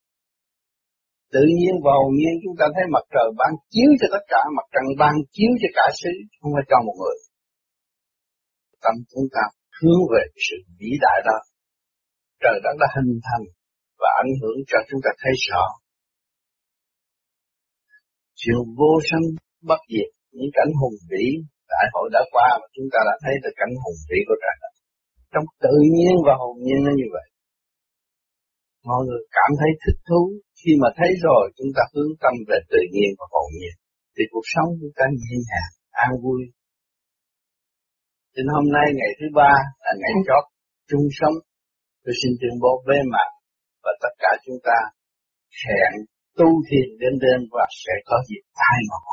[1.35, 4.67] tự nhiên vào nhiên chúng ta thấy mặt trời ban chiếu cho tất cả, mặt
[4.73, 7.17] trăng ban chiếu cho cả xứ, không phải cho một người.
[8.83, 9.43] Tâm chúng ta
[9.77, 11.37] hướng về sự vĩ đại đó.
[12.43, 13.45] Trời đất đã hình thành
[14.01, 15.65] và ảnh hưởng cho chúng ta thấy rõ.
[18.41, 19.25] Chiều vô sanh
[19.69, 21.25] bất diệt, những cảnh hùng vĩ,
[21.73, 24.55] đại hội đã qua mà chúng ta đã thấy được cảnh hùng vĩ của trời
[24.61, 24.73] đất.
[25.33, 27.27] Trong tự nhiên và hồn nhiên nó như vậy.
[28.89, 30.21] Mọi người cảm thấy thích thú
[30.61, 33.75] khi mà thấy rồi, chúng ta hướng tâm về tự nhiên và hồn nhiên
[34.15, 35.71] thì cuộc sống chúng ta nhẹ nhàng,
[36.05, 36.41] an vui
[38.33, 39.51] Nên hôm nay ngày thứ ba
[39.83, 40.43] là ngày chót
[40.89, 41.35] chung sống
[42.03, 43.29] tôi xin tuyên bố với mặt
[43.83, 44.77] và tất cả chúng ta
[45.63, 45.91] hẹn
[46.37, 49.05] tu thiền đến đêm và sẽ có dịp tai ngộ.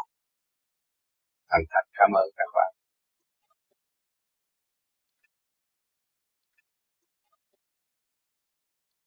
[1.51, 2.68] Thành thật, cảm ơn các bạn.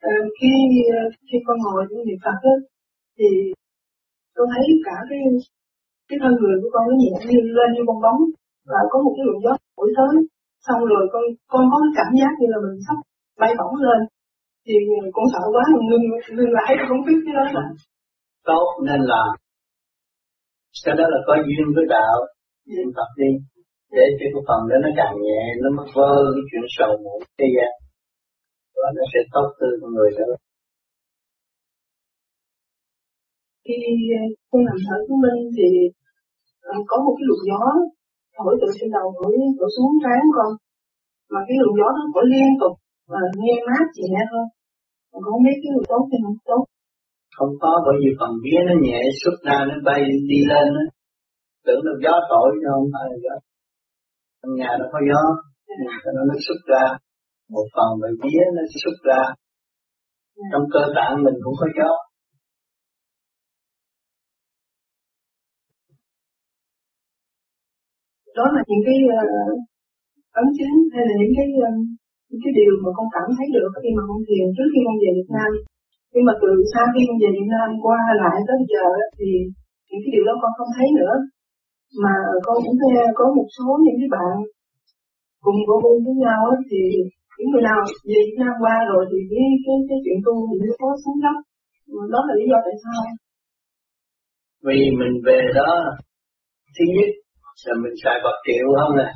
[0.09, 0.51] Ờ, khi
[0.97, 2.55] ờ, khi con ngồi trong niệm Phật đó,
[3.17, 3.27] thì
[4.35, 5.19] tôi thấy cả cái
[6.07, 8.21] cái thân người của con nó nhẹ như lên như bong bóng
[8.71, 10.13] và có một cái luồng gió thổi tới.
[10.65, 12.97] Xong rồi con con có cái cảm giác như là mình sắp
[13.41, 13.99] bay bổng lên.
[14.65, 17.65] Thì ờ, con sợ quá mình ngưng ngưng lại không biết cái đó là
[18.49, 19.23] tốt nên là
[20.85, 22.15] cái đó là có duyên với đạo
[22.71, 23.31] niệm Phật đi.
[23.97, 27.19] Để cho cái phần đó nó càng nhẹ nó mất vơ cái chuyện sầu muộn
[27.39, 27.80] thế gian
[28.81, 30.35] và nó sẽ tốt từ người nữa
[33.65, 33.77] khi
[34.49, 35.67] con nằm thở của minh thì
[36.71, 37.61] ờ, có một cái luồng gió
[38.35, 40.51] thổi từ trên đầu thổi thổi xuống trán con.
[41.31, 42.75] Mà cái luồng gió nó thổi liên tục
[43.11, 44.45] và nghe mát nhẹ hơn
[45.11, 46.61] mà con không biết cái luồng tốt hay không tốt.
[47.37, 50.83] Không có bởi vì phần vía nó nhẹ xuất ra nó bay đi lên đó.
[51.65, 53.35] tưởng được gió thổi nhưng không phải là gió.
[54.39, 55.23] Trong nhà nó có gió
[56.05, 56.83] cho nên nó xuất ra
[57.53, 59.21] một phần về vía nó xuất ra.
[60.51, 61.91] Trong cơ tạng mình cũng có gió.
[68.37, 69.53] Đó là những cái uh,
[70.41, 71.75] ấn chứng hay là những cái uh,
[72.29, 74.97] những cái điều mà con cảm thấy được khi mà con thiền trước khi con
[75.01, 75.51] về Việt Nam.
[76.13, 78.87] Nhưng mà từ sau khi con về Việt Nam qua lại tới giờ
[79.17, 79.29] thì
[79.89, 81.15] những cái điều đó con không thấy nữa.
[82.03, 84.35] Mà con cũng nghe có một số những cái bạn
[85.45, 86.81] cùng vô hôn với nhau thì
[87.37, 90.55] những người nào về Việt Nam qua rồi thì cái cái cái chuyện tu thì
[90.61, 91.37] nó có xuống lắm
[92.13, 93.01] đó là lý do tại sao.
[94.65, 95.71] Vì mình về đó,
[96.75, 97.09] thứ nhất
[97.65, 99.09] là mình xài bạc triệu không nè.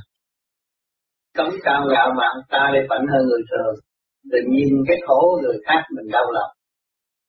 [1.38, 3.75] Cấm cao ngạo mạn ta để mạnh hơn người thường.
[4.32, 6.51] Tự nhìn cái khổ người khác mình đau lòng.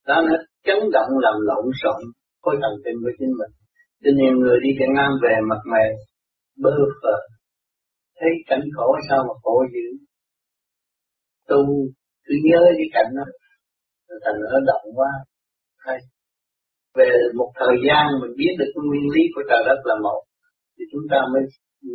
[0.07, 2.01] Đó nó chấn động làm lộn xộn
[2.43, 3.53] khối thần kinh của chính mình.
[4.03, 5.87] Cho nhiều người đi Việt Nam về mặt mày
[6.63, 6.71] bơ
[7.03, 7.17] phờ,
[8.21, 10.06] thấy cảnh khổ sao mà khổ dữ
[11.51, 11.63] tu.
[12.25, 13.27] Cứ nhớ cái cảnh đó.
[14.25, 15.11] Thành nó động quá.
[15.85, 15.99] Hay.
[16.99, 20.21] Về một thời gian mình biết được cái nguyên lý của trời đất là một,
[20.75, 21.43] thì chúng ta mới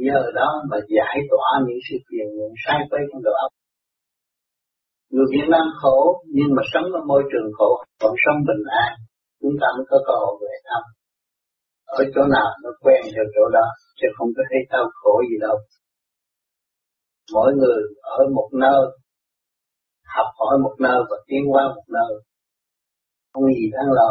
[0.05, 3.51] nhờ đó mà giải tỏa những sự phiền muộn sai quay trong đầu óc.
[5.13, 5.99] Người Việt Nam khổ,
[6.35, 8.91] nhưng mà sống ở môi trường khổ, còn sống bình an,
[9.41, 10.83] chúng ta mới có cơ hội về thăm.
[11.99, 13.65] Ở chỗ nào nó quen theo chỗ đó
[13.97, 15.57] chứ không có thấy đau khổ gì đâu.
[17.33, 17.81] Mỗi người
[18.17, 18.81] ở một nơi
[20.15, 22.11] học hỏi một nơi và tiến qua một nơi.
[23.33, 24.09] Không gì đáng lo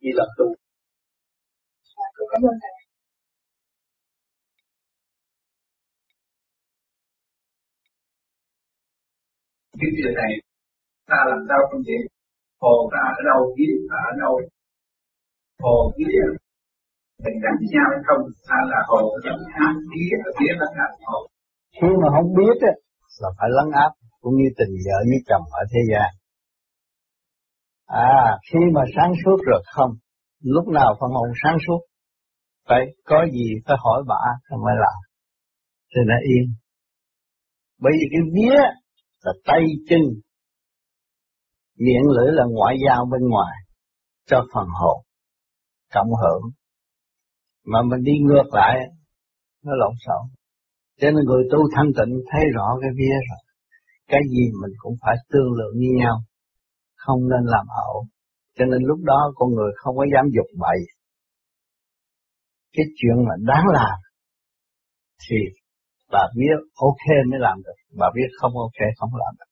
[0.00, 0.46] chỉ là tu.
[2.32, 2.80] Cảm ơn thầy
[9.80, 10.32] cái điều này
[11.10, 11.98] ta làm sao không thể
[12.62, 14.34] hồ ta ở đâu vía ta ở đâu?
[15.64, 16.20] Hồ vía
[17.24, 18.22] mình đánh nhau không?
[18.50, 21.18] Hay là hồ lấn áp vía ở vía lấn áp hồ.
[21.78, 22.72] Khi mà không biết á
[23.22, 26.10] là phải lấn áp cũng như tình vợ như chồng ở thế gian.
[27.86, 29.90] À khi mà sáng suốt rồi không,
[30.42, 31.80] lúc nào phần hồn sáng suốt.
[32.68, 34.98] Phải có gì phải hỏi bà không phải làm.
[35.94, 36.54] Thì nó yên
[37.80, 38.58] bởi vì cái vía
[39.22, 40.00] là tay chân.
[41.78, 43.56] Miệng lưỡi là ngoại giao bên ngoài
[44.26, 45.04] cho phần hồn,
[45.94, 46.42] cộng hưởng.
[47.66, 48.76] Mà mình đi ngược lại,
[49.64, 50.36] nó lộn xộn.
[51.00, 53.49] Cho nên người tu thanh tịnh thấy rõ cái vía rồi
[54.10, 56.16] cái gì mình cũng phải tương lượng như nhau,
[56.96, 58.06] không nên làm ẩu.
[58.56, 60.78] Cho nên lúc đó con người không có dám dục bậy.
[62.72, 63.98] Cái chuyện mà đáng làm
[65.24, 65.36] thì
[66.12, 69.50] bà biết ok mới làm được, bà biết không ok không làm được.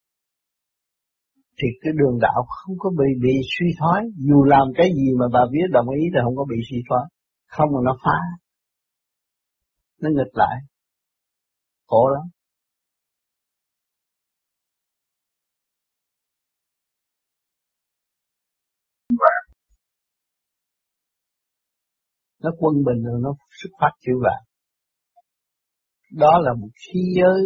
[1.59, 4.03] Thì cái đường đạo không có bị bị suy thoái.
[4.29, 7.05] Dù làm cái gì mà bà biết, đồng ý thì không có bị suy thoái.
[7.47, 8.19] Không mà nó phá.
[10.01, 10.57] Nó nghịch lại.
[11.87, 12.25] Khổ lắm.
[22.43, 24.49] Nó quân bình rồi nó xuất phát chữ vạn
[26.13, 27.41] đó là một khí giới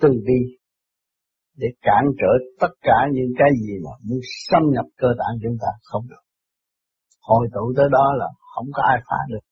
[0.00, 0.62] từ bi
[1.56, 4.18] để cản trở tất cả những cái gì mà muốn
[4.50, 6.24] xâm nhập cơ tạng chúng ta không được.
[7.20, 9.44] Hồi tụ tới đó là không có ai phá được.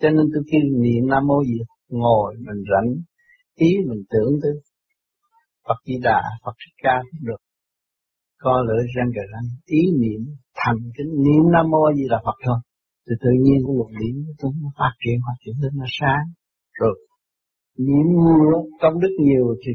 [0.00, 2.90] Cho nên tôi khi niệm Nam Mô gì ngồi mình rảnh,
[3.54, 4.52] ý mình tưởng tới
[5.68, 7.42] Phật Di Đà, Phật Thích Ca cũng được.
[8.44, 9.46] Co lưỡi răng cờ răng,
[9.78, 10.22] ý niệm
[10.60, 12.58] thành cái niệm Nam Mô gì là Phật thôi.
[13.06, 14.14] Thì tự nhiên cái luồng điểm
[14.62, 16.24] nó phát triển, phát triển lên nó sáng.
[16.80, 16.94] Rồi
[17.86, 19.70] niệm nhiều, công đức nhiều thì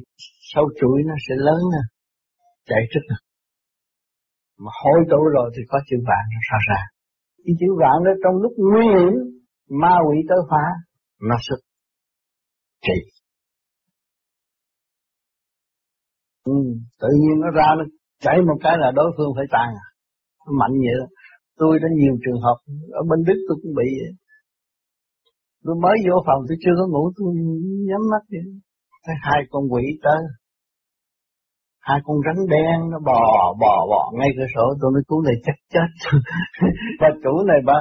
[0.52, 1.84] sâu chuỗi nó sẽ lớn nè,
[2.70, 3.18] chạy trước nè.
[4.64, 6.82] Mà hối tụ rồi thì có chữ vạn nó sao ra.
[7.46, 9.14] Cái chữ vạn đó trong lúc nguy hiểm,
[9.82, 10.66] ma quỷ tới phá,
[11.30, 11.60] nó sức
[12.86, 13.00] trị.
[16.44, 16.58] Ừ,
[17.02, 17.84] tự nhiên nó ra nó
[18.24, 19.88] chạy một cái là đối phương phải tàn à.
[20.60, 21.06] Mạnh vậy đó.
[21.58, 22.58] Tôi đã nhiều trường hợp,
[23.00, 24.12] ở bên Đức tôi cũng bị vậy.
[25.66, 27.30] Tôi mới vô phòng tôi chưa có ngủ tôi
[27.90, 28.46] nhắm mắt vậy.
[29.06, 30.22] Thấy hai con quỷ tới.
[31.88, 33.22] Hai con rắn đen nó bò
[33.62, 35.90] bò bò ngay cửa sổ tôi nói cứu này chắc chết.
[37.02, 37.74] bà chủ này bà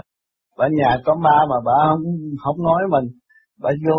[0.58, 2.04] bà nhà có ma mà bà không
[2.42, 3.06] không nói mình.
[3.62, 3.98] Bà vô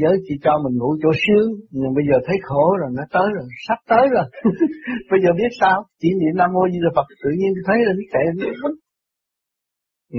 [0.00, 3.28] giới chỉ cho mình ngủ chỗ sướng, nhưng bây giờ thấy khổ rồi, nó tới
[3.36, 4.26] rồi, sắp tới rồi.
[5.10, 5.78] Bây giờ biết sao?
[6.00, 8.24] Chỉ niệm nam mô di đà phật, tự nhiên thấy là nó chạy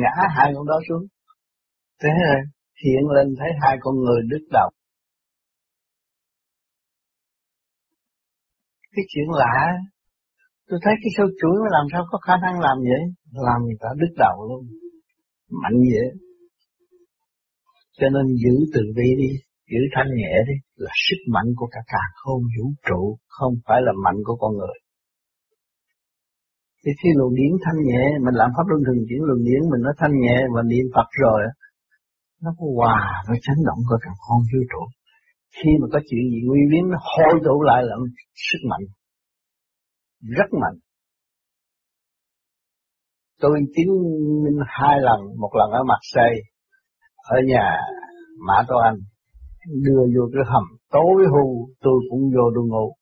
[0.01, 1.03] ngã hai con đó xuống.
[2.01, 2.41] Thế rồi
[2.83, 4.69] hiện lên thấy hai con người đứt đầu.
[8.95, 9.57] Cái chuyện lạ,
[10.67, 13.03] tôi thấy cái sâu chuỗi mà làm sao có khả năng làm vậy?
[13.47, 14.61] Làm người ta đứt đầu luôn.
[15.63, 16.29] Mạnh vậy
[17.99, 19.31] cho nên giữ từ bi đi
[19.71, 23.79] giữ thanh nhẹ đi, là sức mạnh của cả càng không vũ trụ, không phải
[23.85, 24.77] là mạnh của con người.
[26.81, 29.81] Thì khi luồng điển thanh nhẹ, mình làm pháp luân thường chuyển luồng điển, mình
[29.87, 31.41] nó thanh nhẹ và niệm Phật rồi,
[32.43, 34.83] nó có hòa nó chấn động của càng không vũ trụ.
[35.57, 37.95] Khi mà có chuyện gì nguy biến nó hội tụ lại là
[38.47, 38.85] sức mạnh.
[40.37, 40.77] Rất mạnh.
[43.41, 43.91] Tôi chứng
[44.43, 46.31] minh hai lần, một lần ở mặt xây
[47.23, 47.65] ở nhà
[48.47, 48.97] Mã Tô Anh
[49.85, 52.93] đưa vô cái hầm tối hù tôi cũng vô tôi ngủ.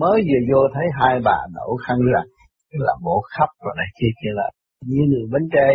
[0.00, 2.22] Mới vừa vô thấy hai bà đậu khăn là
[2.70, 4.50] là bộ khắp rồi này kia kia là
[4.86, 5.66] như người bánh tre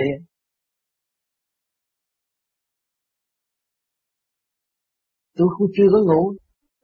[5.37, 6.21] tôi cũng chưa có ngủ.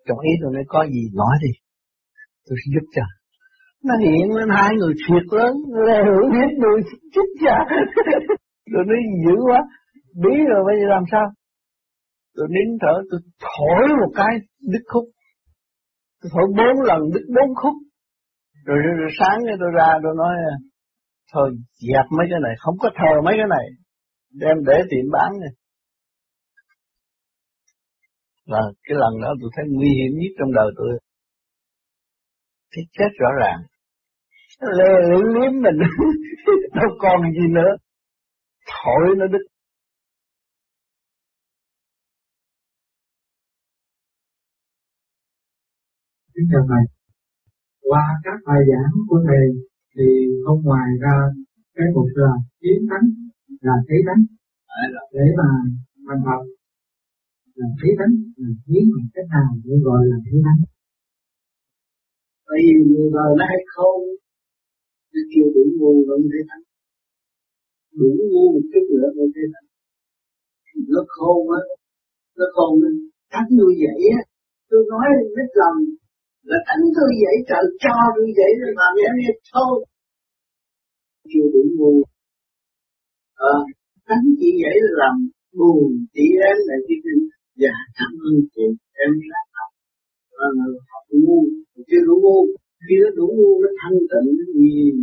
[0.07, 1.51] Chọn ý tôi nói, có gì nói đi,
[2.47, 3.05] tôi sẽ giúp cho.
[3.87, 5.53] Nó hiện lên hai người thiệt lớn,
[5.87, 5.97] lê
[6.37, 6.79] hết người,
[7.13, 7.57] chết cha.
[8.73, 9.59] Rồi nó dữ quá,
[10.23, 11.25] bí rồi, bây giờ làm sao?
[12.35, 14.33] Tôi nín thở tôi thổi một cái
[14.71, 15.05] đứt khúc.
[16.21, 17.75] Tôi thổi bốn lần đứt bốn khúc.
[18.65, 20.35] Rồi, rồi, rồi sáng tôi ra tôi nói
[21.33, 21.49] thôi
[21.87, 23.65] dẹp mấy cái này không có thờ mấy cái này.
[24.41, 25.53] Đem để tiệm bán này
[28.51, 30.99] và cái lần đó tôi thấy nguy hiểm nhất trong đời tôi.
[32.71, 33.59] Thì chết rõ ràng.
[34.77, 35.79] Lê liếm mình
[36.77, 37.71] đâu còn gì nữa.
[38.71, 39.45] Thổi nó đứt
[46.41, 46.83] Kính chào Thầy,
[47.89, 49.45] qua các bài giảng của Thầy
[49.95, 50.07] thì
[50.43, 51.15] không ngoài ra
[51.75, 53.05] cái mục là chiến thắng
[53.67, 54.21] là thế thắng
[55.15, 55.49] để mà
[56.05, 56.43] thành học
[57.59, 60.59] là thế thắng là chiến bằng cách nào cũng gọi là thế thắng
[62.47, 64.01] bởi vì người đời nó hay không
[65.13, 66.63] nó kêu đủ ngu vẫn thế thắng
[67.97, 69.67] đủ ngu một chút nữa vẫn thế thắng
[70.93, 71.61] nó khôn á
[72.37, 72.89] nó khôn nó
[73.33, 74.21] thắng như vậy á
[74.69, 75.79] tôi nói biết lòng
[76.49, 79.75] là thánh tôi vậy trời cho tôi vậy rồi mà em nghe thôi.
[81.31, 81.93] Chưa đủ ngu.
[83.51, 83.55] À,
[84.07, 85.15] thánh chị vậy là làm
[85.57, 87.23] buồn chị em lại cái kinh
[87.61, 88.65] dạ cảm ơn chị.
[89.03, 89.71] Em rất học
[90.43, 90.47] à,
[90.91, 91.39] học ngu.
[91.89, 92.39] Chưa đủ ngu.
[92.83, 94.95] Khi nó đủ ngu nó thanh tịnh nó nhìn.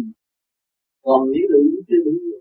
[1.05, 2.39] Còn lý luận chưa đủ ngu.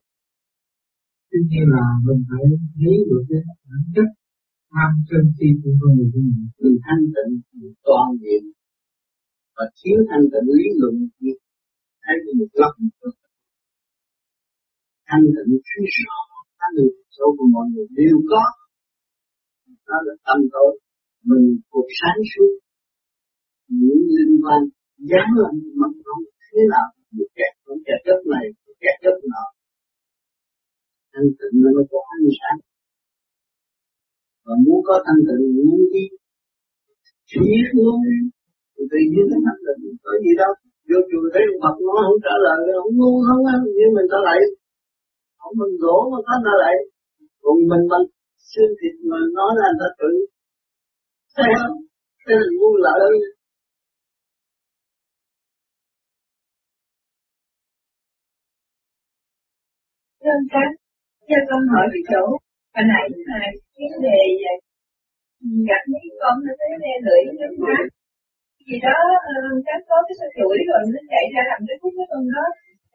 [1.32, 2.44] Tất nhiên là mình phải
[2.78, 4.10] thấy được cái bản chất
[4.74, 6.48] tham sân si của con người của mình.
[6.62, 7.34] Mình thanh tịnh
[7.88, 8.44] toàn diện
[9.58, 11.30] và thiếu thanh tịnh lý luận thì
[12.04, 12.74] thấy như một lắm
[15.10, 16.18] thanh tịnh thấy rõ
[16.60, 18.44] thanh tịnh sâu của mọi người đều có.
[19.88, 20.72] Đó là tâm tối
[21.30, 22.54] mình cuộc sáng suốt.
[23.80, 24.62] Những linh quan
[25.10, 29.18] dám làm mất không thế nào, một kẹt cũng kẹt đất này, một kẹt đất
[29.32, 29.46] nọ.
[31.14, 32.60] Thanh tịnh nó có ánh sáng.
[34.46, 36.06] Và muốn có thanh tịnh, muốn đi
[37.42, 37.96] biết luôn
[38.78, 40.54] thì tự nhiên nó thanh tịnh có gì đâu.
[40.90, 44.08] Vô chùa thấy ông Phật nói không trả lời không ngu không á nhưng mình
[44.12, 44.40] ta lại?
[45.40, 46.76] Không mình gỗ mà có ta lại
[47.44, 48.06] còn mình bằng
[48.50, 50.12] xương thịt mà nói là người ta tự
[51.36, 51.78] thấy không
[52.26, 53.16] cái là ngu lợi hơn
[60.22, 60.70] Thưa các,
[61.30, 62.24] cho con hỏi về chỗ,
[62.76, 63.40] hồi nãy là
[63.78, 64.20] vấn đề
[65.70, 67.54] gặp mấy con nó tới đây lưỡi nước
[68.68, 69.00] vì đó,
[69.68, 72.46] các có cái sợi chuỗi rồi nó chạy ra làm cái khúc cái con đó.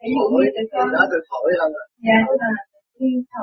[0.01, 0.85] Ví dụ như tụi con...
[0.95, 1.85] Đó tôi thổi hơn rồi.
[2.07, 2.53] Dạ, mà.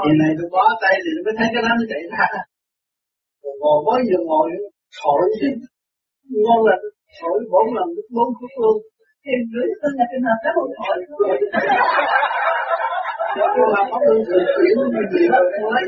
[0.03, 2.27] Thì này tôi bó tay thì tôi mới thấy cái đó nó chạy ra.
[3.43, 4.49] Rồi ngồi bó giờ ngồi
[4.99, 5.51] thổi gì.
[6.45, 6.77] Ngon là
[7.19, 8.77] thổi bốn lần bốn khúc luôn.
[9.25, 10.97] Thì rưỡi con là trường hợp đó một thổi
[13.57, 15.83] nhưng mà có lương thường chuyển như gì rồi nói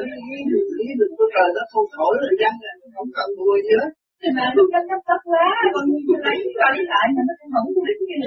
[0.85, 2.55] ý đừng có trời đất không thổi là dân
[2.97, 3.81] không cần vui chứ
[4.23, 5.85] thì mà lúc đó cấp cấp quá con
[6.27, 8.19] lấy coi đi lại mà nó không không biết cái gì.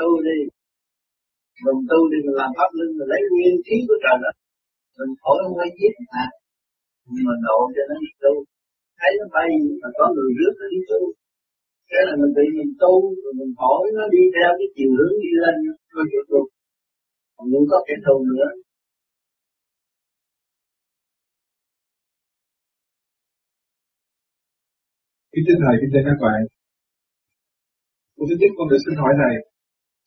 [0.00, 0.38] Tu đi.
[1.64, 4.30] Mình tu đi mình làm pháp linh mình lấy nguyên khí của trời đó,
[4.98, 6.24] mình thổi không phải giết mà,
[7.12, 8.34] nhưng mà độ cho nó đi tu.
[9.00, 9.48] Thấy nó bay
[9.82, 11.00] mà có người rước nó đi tu.
[11.90, 15.16] Thế là mình bị mình tu rồi mình hỏi nó đi theo cái chiều hướng
[15.24, 15.54] đi lên
[15.94, 16.46] rồi chút luôn
[17.36, 18.48] còn muốn có kẻ thù nữa
[25.34, 26.40] Kính thưa Thầy, kính thưa các bạn.
[28.16, 29.34] một thứ nhất con được xin hỏi này,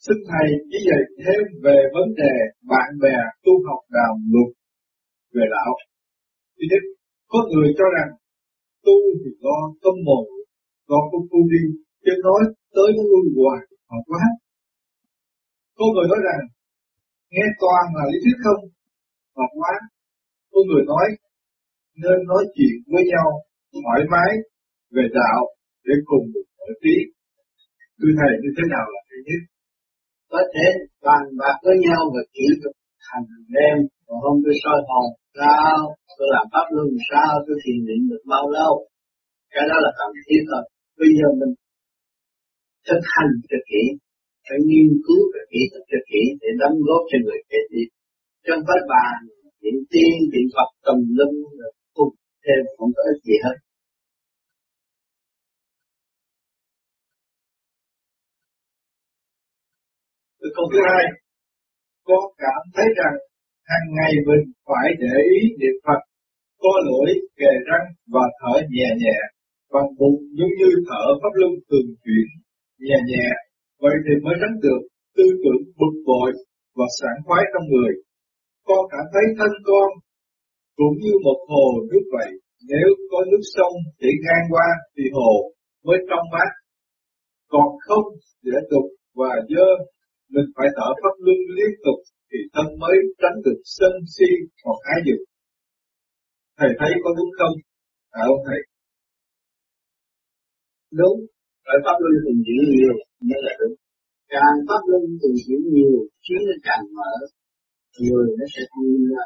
[0.05, 2.33] Xin Thầy chỉ dạy thêm về vấn đề
[2.71, 4.49] bạn bè tu học đạo luật
[5.35, 5.71] về đạo.
[6.55, 6.83] Thứ nhất,
[7.31, 8.09] có người cho rằng
[8.85, 10.25] tu thì lo tâm mồm,
[10.91, 11.63] lo công phu đi,
[12.03, 12.41] chứ nói
[12.75, 14.23] tới nó luôn hoài, họ quá.
[15.77, 16.41] Có người nói rằng
[17.33, 18.61] nghe toàn là lý thuyết không,
[19.37, 19.73] học quá.
[20.51, 21.07] Có người nói
[22.03, 23.27] nên nói chuyện với nhau
[23.73, 24.31] thoải mái
[24.95, 25.41] về đạo
[25.87, 26.95] để cùng được mở trí.
[27.99, 29.41] Thưa Thầy như thế nào là thứ nhất?
[30.33, 30.67] Có thể
[31.07, 32.75] bàn bạc với nhau và chỉ được
[33.05, 33.75] thành đêm,
[34.05, 35.07] còn không tôi soi hồn
[35.39, 35.77] sao,
[36.17, 38.73] tôi làm pháp luân sao, tôi thiền định được bao lâu.
[39.53, 40.63] Cái đó là cần thiết rồi.
[40.99, 41.53] Bây giờ mình
[42.87, 43.83] thực hành cho kỹ,
[44.45, 47.87] phải nghiên cứu và kỹ thuật cho kỹ để đóng góp cho người kế tiếp.
[48.45, 49.17] Trong phải bàn,
[49.59, 51.35] chuyện tiên, chuyện Phật tầm lưng,
[51.97, 53.57] cùng thêm không có ích gì hết.
[60.55, 61.05] Câu thứ hai,
[62.07, 63.15] con cảm thấy rằng
[63.71, 66.01] hàng ngày mình phải để ý niệm Phật,
[66.63, 69.17] có lỗi, kề răng và thở nhẹ nhẹ,
[69.73, 72.27] bằng bụng giống như thở pháp luân thường chuyển,
[72.85, 73.27] nhẹ nhẹ,
[73.83, 74.81] vậy thì mới tránh được
[75.15, 76.31] tư tưởng bực bội
[76.77, 77.91] và sảng khoái trong người.
[78.67, 79.89] Con cảm thấy thân con
[80.79, 82.31] cũng như một hồ nước vậy,
[82.71, 85.31] nếu có nước sông chảy ngang qua thì hồ
[85.85, 86.51] mới trong mát,
[87.53, 88.07] còn không
[88.43, 88.85] dễ tục
[89.15, 89.69] và dơ,
[90.33, 91.99] mình phải thở pháp luân liên tục
[92.29, 94.29] thì thân mới tránh được sân si
[94.63, 95.21] hoặc ái dục.
[96.57, 97.55] Thầy thấy có đúng không?
[98.19, 98.59] À ông thầy.
[100.99, 101.17] Đúng,
[101.65, 102.95] phải pháp luân thường chuyển nhiều
[103.27, 103.75] mới là đúng.
[104.33, 107.13] Càng pháp luân thường chuyển nhiều, trí nó càng mở,
[108.03, 109.25] người nó sẽ thông minh ra.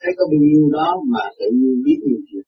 [0.00, 2.46] Thấy có bao nhiêu đó mà tự nhiên biết nhiều chuyện.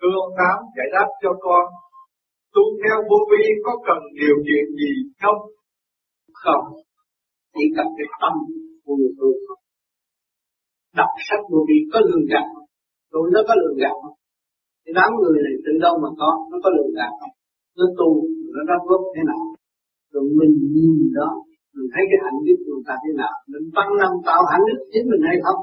[0.00, 1.64] Thưa ông Tám giải đáp cho con,
[2.54, 4.92] tu theo vô vi có cần điều kiện gì
[5.22, 5.40] không?
[6.42, 6.64] Không,
[7.54, 8.34] chỉ cần cái tâm
[8.84, 9.30] của người tu
[10.98, 12.46] Đọc sách vô vi có lường gạt
[13.12, 14.16] tôi nó có lường gạt không?
[14.82, 17.34] Thì đám người này từ đâu mà có, nó có lường gạt không?
[17.78, 18.08] Nó tu,
[18.54, 19.42] nó đóng góp thế nào?
[20.12, 21.30] Rồi mình nhìn đó,
[21.74, 23.34] mình thấy cái hạnh đức của người ta thế nào?
[23.52, 25.60] Mình tăng năm tạo hạnh đức chính mình hay không?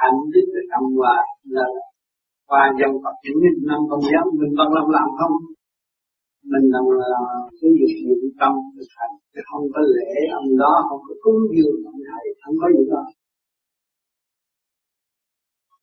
[0.00, 1.16] Hạnh đức là tâm hòa
[1.56, 1.66] là
[2.50, 5.34] và dân Phật những nghìn năm công giáo mình vẫn làm làm không?
[6.52, 7.12] Mình làm là
[7.58, 11.40] cái việc dụng tâm thực hành chứ không có lễ ông đó không có cúng
[11.56, 13.04] dường ông thầy không có gì đó.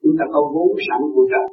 [0.01, 1.47] Chúng ta có vốn sẵn của trời.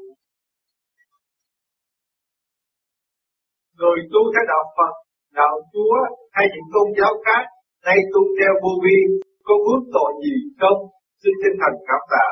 [3.79, 4.93] Người tu theo đạo Phật,
[5.41, 5.97] đạo Chúa
[6.35, 7.45] hay những tôn giáo khác
[7.87, 8.99] nay tu theo vô vi
[9.47, 10.81] có bước tội gì không?
[11.23, 12.27] Xin chân thành cảm tạ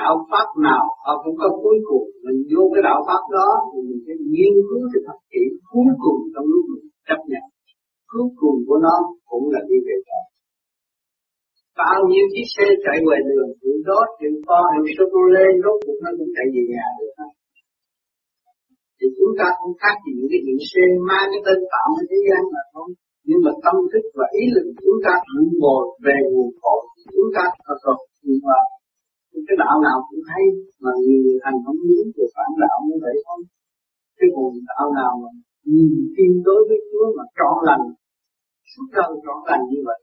[0.00, 2.06] đạo pháp nào, họ cũng có cuối cùng.
[2.24, 5.90] Mình vô cái đạo pháp đó, thì mình sẽ nghiên cứu cái thật kỹ cuối
[6.04, 7.44] cùng trong lúc mình chấp nhận.
[8.10, 8.96] Cuối cùng của nó
[9.30, 10.24] cũng là đi về trời.
[11.80, 15.46] Bao nhiêu chiếc xe chạy ngoài đường chuyện đó chuyện to chuyện sô cô lê,
[15.62, 17.30] rốt cuộc nó cũng chạy về nhà được hết.
[18.98, 22.02] Thì chúng ta không khác gì những cái chuyện xe mang cái tên tạo ở
[22.10, 22.90] thế gian mà không?
[23.28, 26.82] Nhưng mà tâm thức và ý lực chúng ta vun ngồi về nguồn cội.
[27.14, 27.94] Chúng ta thật sự
[29.46, 30.44] cái đạo nào cũng hay
[30.82, 33.40] mà nhiều người thành không muốn về phản đạo như vậy thôi.
[34.18, 35.30] Cái nguồn đạo nào mà
[35.72, 37.84] nhìn tin đối với Chúa mà trọn lành
[38.70, 40.00] suốt đời trọn lành như vậy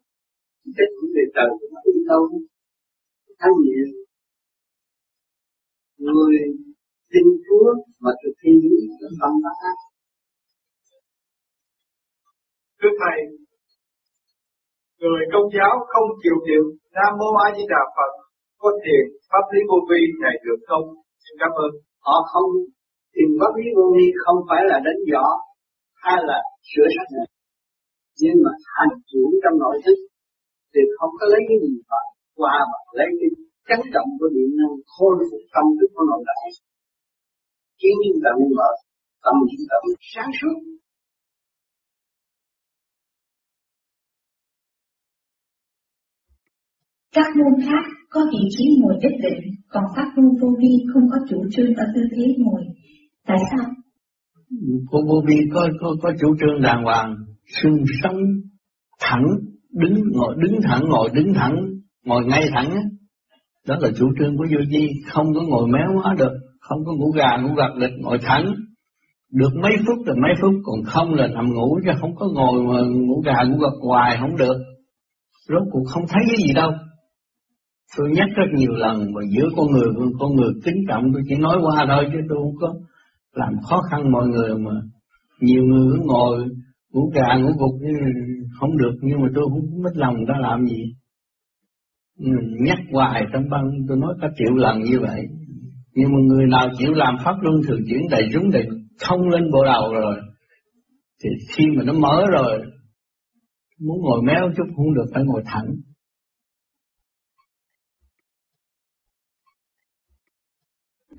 [0.75, 2.21] chết cũng về trời cũng đi đâu.
[3.41, 3.81] Thanh nhẹ
[6.05, 6.37] người
[7.11, 7.67] tin Chúa
[8.03, 9.77] mà thực thi lý là tâm tác ác
[12.79, 13.19] Thưa Thầy,
[14.99, 16.63] người công giáo không chịu niệm
[16.95, 18.11] Nam Mô A Di Đà Phật
[18.61, 20.85] có thiền pháp lý vô vi này được không?
[21.23, 21.71] Xin cảm ơn.
[22.07, 22.49] Họ không
[23.13, 25.25] thiền pháp lý vô vi không phải là đánh võ
[26.03, 26.39] hay là
[26.69, 27.27] sửa sách này.
[28.21, 29.97] Nhưng mà hành chuyển trong nội thức
[30.73, 32.01] thì không có lấy cái gì mà
[32.39, 33.29] qua mà lấy cái
[33.67, 36.49] chấn động của điện năng khôi phục tâm thức của nội tại
[37.79, 38.69] khiến chúng ta mở
[39.23, 39.77] tâm chúng ta
[40.13, 40.57] sáng suốt
[47.15, 51.03] Các môn khác có vị trí ngồi nhất định, còn pháp môn vô vi không
[51.11, 52.61] có chủ trương ở tư thế ngồi.
[53.27, 53.69] Tại sao?
[54.91, 57.15] Vô vô vi có, có, có chủ trương đàng hoàng,
[57.61, 58.17] xương sống
[58.99, 59.23] thẳng,
[59.71, 61.55] đứng ngồi đứng thẳng, ngồi đứng thẳng,
[62.05, 62.69] ngồi ngay thẳng.
[63.67, 66.93] Đó là chủ trương của vô vi, không có ngồi méo quá được, không có
[66.93, 68.53] ngủ gà ngủ gật được, ngồi thẳng.
[69.31, 72.63] Được mấy phút là mấy phút, còn không là nằm ngủ chứ không có ngồi
[72.63, 74.57] mà ngủ gà ngủ gật hoài không được.
[75.49, 76.71] Rốt cuộc không thấy cái gì đâu
[77.97, 79.87] Tôi nhắc rất nhiều lần mà giữa con người
[80.19, 82.73] con người kính trọng, tôi chỉ nói qua thôi chứ tôi không có
[83.33, 84.71] làm khó khăn mọi người mà.
[85.41, 86.45] Nhiều người cứ ngồi,
[86.91, 87.89] ngủ gà, ngủ gục ừ,
[88.59, 90.83] không được, nhưng mà tôi không biết lòng đã làm gì.
[92.19, 95.21] Ừ, nhắc hoài trong băng, tôi nói cả triệu lần như vậy.
[95.95, 98.67] Nhưng mà người nào chịu làm pháp luân thường chuyển đầy rúng, đầy
[99.07, 100.15] thông lên bộ đầu rồi,
[101.23, 102.61] thì khi mà nó mở rồi,
[103.79, 105.67] muốn ngồi méo chút không được, phải ngồi thẳng.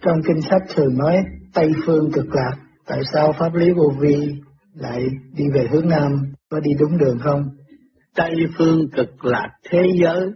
[0.02, 1.16] Trong kinh sách thường nói
[1.54, 4.32] Tây phương cực lạc, tại sao pháp lý vô vi
[4.74, 6.12] lại đi về hướng Nam,
[6.50, 7.42] có đi đúng đường không?
[8.14, 10.30] Tây phương cực lạc thế giới.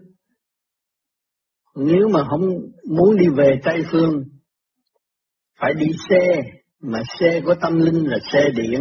[1.76, 2.42] Nếu mà không
[2.90, 4.24] muốn đi về Tây phương,
[5.60, 6.42] phải đi xe,
[6.82, 8.80] mà xe của tâm linh là xe điển.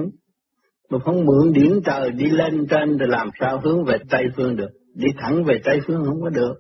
[0.90, 4.56] Mà không mượn điển trời đi lên trên thì làm sao hướng về Tây phương
[4.56, 4.70] được.
[4.96, 6.54] Đi thẳng về Tây phương không có được.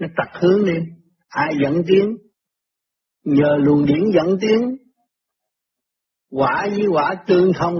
[0.00, 0.78] Nó tặc hướng đi.
[1.28, 2.16] Ai dẫn tiến
[3.34, 4.76] nhờ luồng điển dẫn tiến
[6.30, 7.76] quả với quả tương thông,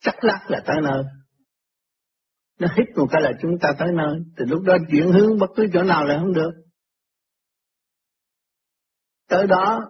[0.00, 1.02] chắc lắc là tới nơi.
[2.60, 4.18] Nó hít một cái là chúng ta tới nơi.
[4.38, 6.50] Thì lúc đó chuyển hướng bất cứ chỗ nào là không được.
[9.28, 9.80] Tới đó,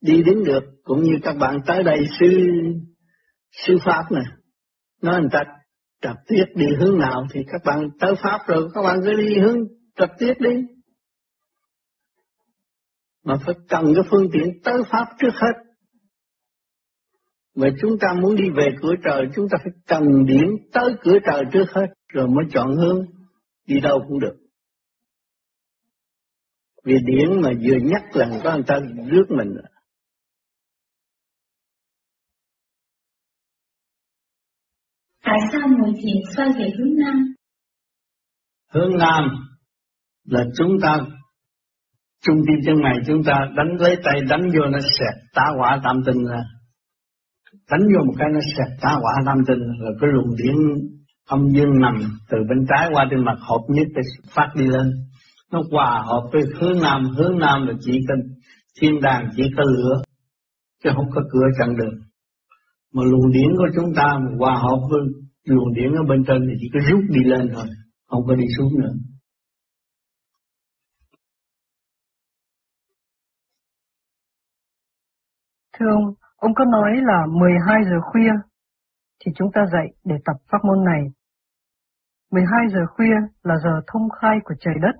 [0.00, 2.26] đi đến được, cũng như các bạn tới đây, sư
[3.52, 4.22] sư pháp nè,
[5.02, 5.44] nói người ta
[6.02, 7.26] trực tiếp đi hướng nào?
[7.32, 9.58] Thì các bạn tới pháp rồi, các bạn cứ đi hướng
[9.96, 10.77] trực tiếp đi
[13.28, 15.52] mà phải cần cái phương tiện tới pháp trước hết.
[17.54, 21.18] Mà chúng ta muốn đi về cửa trời chúng ta phải cần điểm tới cửa
[21.26, 23.06] trời trước hết rồi mới chọn hướng
[23.66, 24.36] đi đâu cũng được.
[26.84, 29.54] Vì điển mà vừa nhắc là có người ta rước mình.
[35.22, 37.34] Tại sao ngồi thiền xoay về hướng Nam?
[38.72, 39.30] Hướng Nam
[40.24, 41.06] là chúng ta
[42.28, 45.80] trung tim chân ngày chúng ta đánh lấy tay, đánh vô nó xẹt, tá quả
[45.84, 46.40] tam tinh ra.
[47.70, 50.54] Đánh vô một cái nó xẹt, tá quả tam tinh rồi cái luồng điển
[51.28, 51.94] âm dương nằm
[52.30, 54.02] từ bên trái qua trên mặt hộp nhất để
[54.34, 54.90] phát đi lên.
[55.52, 58.18] Nó hòa hợp với hướng nam hướng nam là chỉ cần
[58.80, 60.02] thiên đàng, chỉ có lửa,
[60.84, 61.92] chứ không có cửa chặn được
[62.94, 65.00] mà luồng điển của chúng ta hòa hợp với
[65.44, 67.66] luồng điển ở bên trên thì chỉ có rút đi lên thôi,
[68.06, 68.92] không có đi xuống nữa.
[75.78, 78.32] Thưa ông, ông có nói là 12 giờ khuya
[79.24, 81.02] thì chúng ta dậy để tập pháp môn này.
[82.30, 84.96] 12 giờ khuya là giờ thông khai của trời đất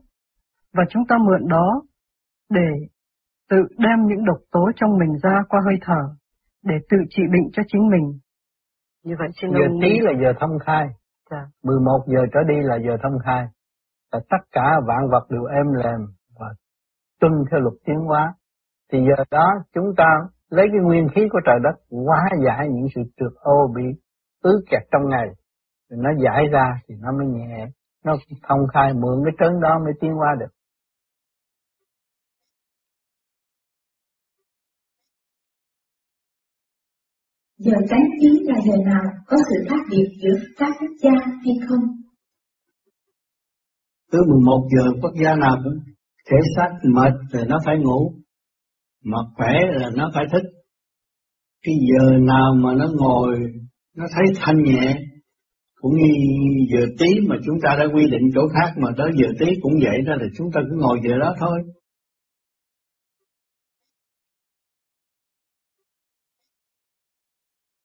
[0.75, 1.83] và chúng ta mượn đó
[2.51, 2.69] để
[3.51, 6.03] tự đem những độc tố trong mình ra qua hơi thở
[6.65, 8.19] để tự trị bệnh cho chính mình.
[9.05, 9.79] Như vậy xin giờ ông...
[9.83, 10.87] tí là giờ thông khai.
[11.31, 11.47] Dạ.
[11.63, 13.47] 11 giờ trở đi là giờ thông khai.
[14.13, 16.01] Và tất cả vạn vật đều êm lềm
[16.41, 16.47] và
[17.21, 18.35] tuân theo luật tiến hóa.
[18.93, 20.11] Thì giờ đó chúng ta
[20.51, 23.83] lấy cái nguyên khí của trời đất hóa giải những sự trượt ô bị
[24.43, 25.29] ứ kẹt trong ngày.
[25.89, 27.67] Rồi nó giải ra thì nó mới nhẹ.
[28.05, 28.17] Nó
[28.49, 30.53] thông khai mượn cái trấn đó mới tiến hóa được.
[37.59, 41.55] Giờ chánh khí là giờ nào có sự khác biệt giữa các quốc gia hay
[41.69, 41.81] không?
[44.11, 45.79] Cứ 11 giờ quốc gia nào cũng
[46.31, 48.13] thể xác mệt rồi nó phải ngủ,
[49.05, 50.45] mà khỏe là nó phải thích
[51.67, 53.39] Cái giờ nào mà nó ngồi,
[53.97, 54.95] nó thấy thanh nhẹ,
[55.81, 56.09] cũng như
[56.73, 59.73] giờ tí mà chúng ta đã quy định chỗ khác mà tới giờ tí cũng
[59.83, 61.59] vậy đó là chúng ta cứ ngồi giờ đó thôi.